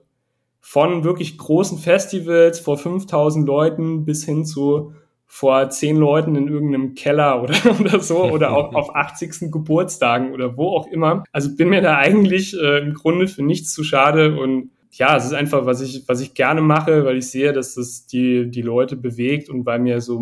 von 0.61 1.02
wirklich 1.02 1.38
großen 1.38 1.78
Festivals 1.78 2.61
vor 2.61 2.78
5000 2.78 3.46
Leuten 3.46 4.04
bis 4.04 4.24
hin 4.24 4.44
zu 4.44 4.94
vor 5.35 5.71
zehn 5.71 5.97
Leuten 5.97 6.37
in 6.37 6.47
irgendeinem 6.47 6.95
Keller 6.95 7.42
oder, 7.42 7.55
oder 7.81 8.01
so 8.01 8.23
oder 8.25 8.55
auch 8.55 8.75
auf 8.75 8.95
80. 8.95 9.51
Geburtstagen 9.51 10.31
oder 10.33 10.59
wo 10.59 10.77
auch 10.77 10.87
immer. 10.88 11.25
Also 11.33 11.57
bin 11.57 11.71
mir 11.71 11.81
da 11.81 11.97
eigentlich 11.97 12.55
äh, 12.55 12.81
im 12.81 12.92
Grunde 12.92 13.27
für 13.27 13.42
nichts 13.42 13.73
zu 13.73 13.83
schade 13.83 14.38
und 14.38 14.73
ja, 14.90 15.16
es 15.16 15.25
ist 15.25 15.33
einfach, 15.33 15.64
was 15.64 15.81
ich, 15.81 16.07
was 16.07 16.21
ich 16.21 16.35
gerne 16.35 16.61
mache, 16.61 17.07
weil 17.07 17.16
ich 17.16 17.31
sehe, 17.31 17.55
dass 17.55 17.77
das 17.77 18.07
die, 18.07 18.51
die 18.51 18.61
Leute 18.61 18.95
bewegt 18.95 19.49
und 19.49 19.64
weil 19.64 19.79
mir 19.79 20.03
so 20.03 20.21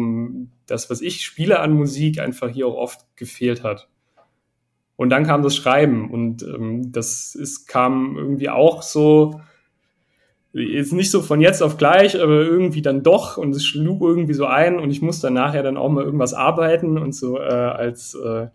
das, 0.67 0.89
was 0.91 1.01
ich 1.01 1.25
spiele 1.25 1.59
an 1.59 1.73
Musik, 1.73 2.21
einfach 2.21 2.49
hier 2.49 2.69
auch 2.69 2.77
oft 2.77 3.01
gefehlt 3.17 3.65
hat. 3.65 3.89
Und 4.95 5.11
dann 5.11 5.27
kam 5.27 5.43
das 5.43 5.57
Schreiben 5.57 6.09
und 6.09 6.45
ähm, 6.45 6.93
das 6.93 7.35
ist, 7.35 7.67
kam 7.67 8.17
irgendwie 8.17 8.49
auch 8.49 8.83
so, 8.83 9.41
jetzt 10.53 10.93
nicht 10.93 11.11
so 11.11 11.23
von 11.23 11.41
jetzt 11.41 11.63
auf 11.63 11.77
gleich, 11.77 12.21
aber 12.21 12.41
irgendwie 12.41 12.83
dann 12.83 13.03
doch 13.03 13.37
und 13.37 13.55
es 13.55 13.65
schlug 13.65 14.03
irgendwie 14.03 14.35
so 14.35 14.47
ein 14.47 14.79
und 14.79 14.91
ich 14.91 15.03
musste 15.03 15.29
dann 15.29 15.35
nachher 15.35 15.63
dann 15.63 15.77
auch 15.77 15.89
mal 15.91 16.05
irgendwas 16.05 16.35
arbeiten 16.35 16.99
und 16.99 17.15
so 17.15 17.39
äh, 17.39 17.43
als 17.43 18.15
äh, 18.15 18.49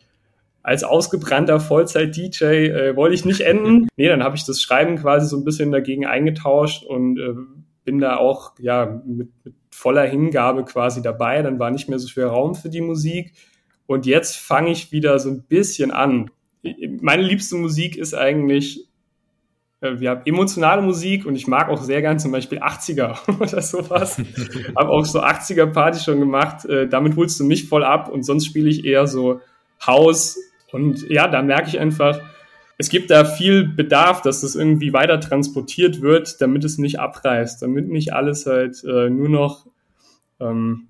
als 0.66 0.84
ausgebrannter 0.84 1.60
Vollzeit-DJ 1.60 2.44
äh, 2.44 2.96
wollte 2.96 3.14
ich 3.14 3.24
nicht 3.24 3.42
enden. 3.42 3.88
Nee, 3.98 4.08
dann 4.08 4.24
habe 4.24 4.36
ich 4.36 4.46
das 4.46 4.62
Schreiben 4.62 4.98
quasi 4.98 5.28
so 5.28 5.38
ein 5.38 5.46
bisschen 5.46 5.72
dagegen 5.72 6.08
eingetauscht 6.08 6.84
und 6.84 7.20
äh, 7.20 7.36
bin 7.84 8.00
da 8.00 8.18
auch 8.18 8.54
ja 8.60 9.02
mit, 9.06 9.30
mit 9.44 9.54
voller 9.70 10.06
Hingabe 10.06 10.66
quasi 10.66 11.04
dabei. 11.04 11.44
Dann 11.44 11.60
war 11.60 11.70
nicht 11.70 11.88
mehr 11.88 12.00
so 12.00 12.08
viel 12.08 12.24
Raum 12.24 12.56
für 12.56 12.70
die 12.70 12.82
Musik. 12.82 13.34
Und 13.86 14.08
jetzt 14.08 14.38
fange 14.38 14.72
ich 14.72 14.92
wieder 14.92 15.20
so 15.20 15.30
ein 15.30 15.44
bisschen 15.44 15.92
an. 15.92 16.32
Meine 17.00 17.22
liebste 17.22 17.56
Musik 17.58 17.96
ist 17.96 18.16
eigentlich 18.16 18.88
wir 20.00 20.10
haben 20.10 20.22
emotionale 20.26 20.82
Musik 20.82 21.26
und 21.26 21.36
ich 21.36 21.48
mag 21.48 21.70
auch 21.70 21.82
sehr 21.82 22.02
gern 22.02 22.20
zum 22.20 22.32
Beispiel 22.32 22.60
80er 22.60 23.18
oder 23.40 23.62
sowas. 23.62 24.18
habe 24.76 24.90
auch 24.90 25.06
so 25.06 25.22
80er 25.22 25.68
Party 25.68 26.00
schon 26.00 26.20
gemacht. 26.20 26.66
Äh, 26.66 26.88
damit 26.88 27.16
holst 27.16 27.40
du 27.40 27.44
mich 27.44 27.68
voll 27.68 27.84
ab 27.84 28.10
und 28.10 28.24
sonst 28.24 28.46
spiele 28.46 28.70
ich 28.70 28.86
eher 28.86 29.08
so 29.08 29.42
Haus. 29.86 30.38
Und 30.72 31.10
ja, 31.10 31.28
da 31.28 31.42
merke 31.42 31.70
ich 31.70 31.80
einfach, 31.80 32.20
es 32.78 32.90
gibt 32.90 33.10
da 33.10 33.24
viel 33.24 33.66
Bedarf, 33.66 34.22
dass 34.22 34.42
das 34.42 34.56
irgendwie 34.56 34.94
weiter 34.94 35.20
transportiert 35.20 36.02
wird, 36.02 36.42
damit 36.42 36.64
es 36.66 36.78
nicht 36.78 37.00
abreißt, 37.00 37.62
damit 37.62 37.88
nicht 37.88 38.14
alles 38.14 38.46
halt 38.46 38.84
äh, 38.84 39.10
nur 39.10 39.30
noch 39.30 39.68
ähm, 40.40 40.88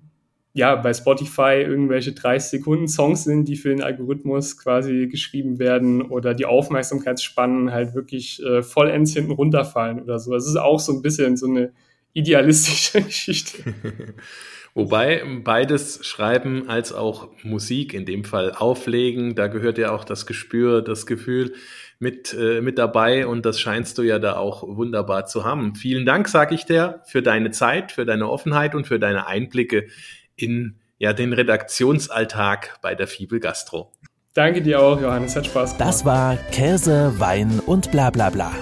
ja, 0.56 0.74
bei 0.74 0.94
Spotify 0.94 1.62
irgendwelche 1.62 2.12
30 2.12 2.50
Sekunden 2.50 2.88
Songs 2.88 3.24
sind, 3.24 3.46
die 3.46 3.56
für 3.56 3.68
den 3.68 3.82
Algorithmus 3.82 4.56
quasi 4.56 5.06
geschrieben 5.06 5.58
werden 5.58 6.00
oder 6.00 6.32
die 6.32 6.46
Aufmerksamkeitsspannen 6.46 7.72
halt 7.72 7.94
wirklich 7.94 8.42
äh, 8.42 8.62
vollends 8.62 9.12
hinten 9.12 9.32
runterfallen 9.32 10.00
oder 10.00 10.18
so. 10.18 10.32
Das 10.32 10.46
ist 10.46 10.56
auch 10.56 10.80
so 10.80 10.94
ein 10.94 11.02
bisschen 11.02 11.36
so 11.36 11.46
eine 11.46 11.72
idealistische 12.14 13.02
Geschichte. 13.02 13.74
Wobei 14.74 15.22
beides 15.44 16.06
Schreiben 16.06 16.70
als 16.70 16.92
auch 16.94 17.28
Musik, 17.42 17.92
in 17.92 18.06
dem 18.06 18.24
Fall 18.24 18.52
Auflegen, 18.52 19.34
da 19.34 19.48
gehört 19.48 19.76
ja 19.76 19.90
auch 19.92 20.04
das 20.04 20.24
Gespür, 20.24 20.80
das 20.80 21.04
Gefühl 21.04 21.52
mit, 21.98 22.32
äh, 22.32 22.62
mit 22.62 22.78
dabei 22.78 23.26
und 23.26 23.44
das 23.44 23.60
scheinst 23.60 23.98
du 23.98 24.02
ja 24.02 24.18
da 24.18 24.36
auch 24.36 24.62
wunderbar 24.66 25.26
zu 25.26 25.44
haben. 25.44 25.74
Vielen 25.74 26.06
Dank, 26.06 26.28
sage 26.28 26.54
ich 26.54 26.64
dir, 26.64 27.02
für 27.06 27.20
deine 27.20 27.50
Zeit, 27.50 27.92
für 27.92 28.06
deine 28.06 28.30
Offenheit 28.30 28.74
und 28.74 28.86
für 28.86 28.98
deine 28.98 29.26
Einblicke 29.26 29.88
in 30.36 30.76
ja, 30.98 31.12
den 31.12 31.32
Redaktionsalltag 31.32 32.78
bei 32.80 32.94
der 32.94 33.06
Fibel 33.06 33.40
Gastro. 33.40 33.92
Danke 34.34 34.62
dir 34.62 34.80
auch, 34.80 35.00
Johannes. 35.00 35.34
Hat 35.34 35.46
Spaß 35.46 35.76
gemacht. 35.76 35.88
Das 35.88 36.04
war 36.04 36.36
Käse, 36.52 37.14
Wein 37.18 37.60
und 37.60 37.90
bla 37.90 38.10
bla 38.10 38.30
bla. 38.30 38.52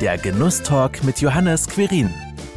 Der 0.00 0.18
Genusstalk 0.18 1.04
mit 1.04 1.20
Johannes 1.20 1.68
Quirin. 1.68 2.12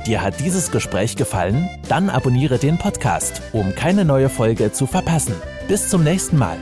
Dir 0.08 0.22
hat 0.22 0.40
dieses 0.40 0.72
Gespräch 0.72 1.16
gefallen? 1.16 1.70
Dann 1.90 2.10
abonniere 2.10 2.58
den 2.58 2.78
Podcast, 2.78 3.42
um 3.54 3.76
keine 3.76 4.06
neue 4.06 4.30
Folge 4.30 4.72
zu 4.72 4.88
verpassen. 4.88 5.36
Bis 5.68 5.90
zum 5.90 6.04
nächsten 6.04 6.38
Mal. 6.38 6.58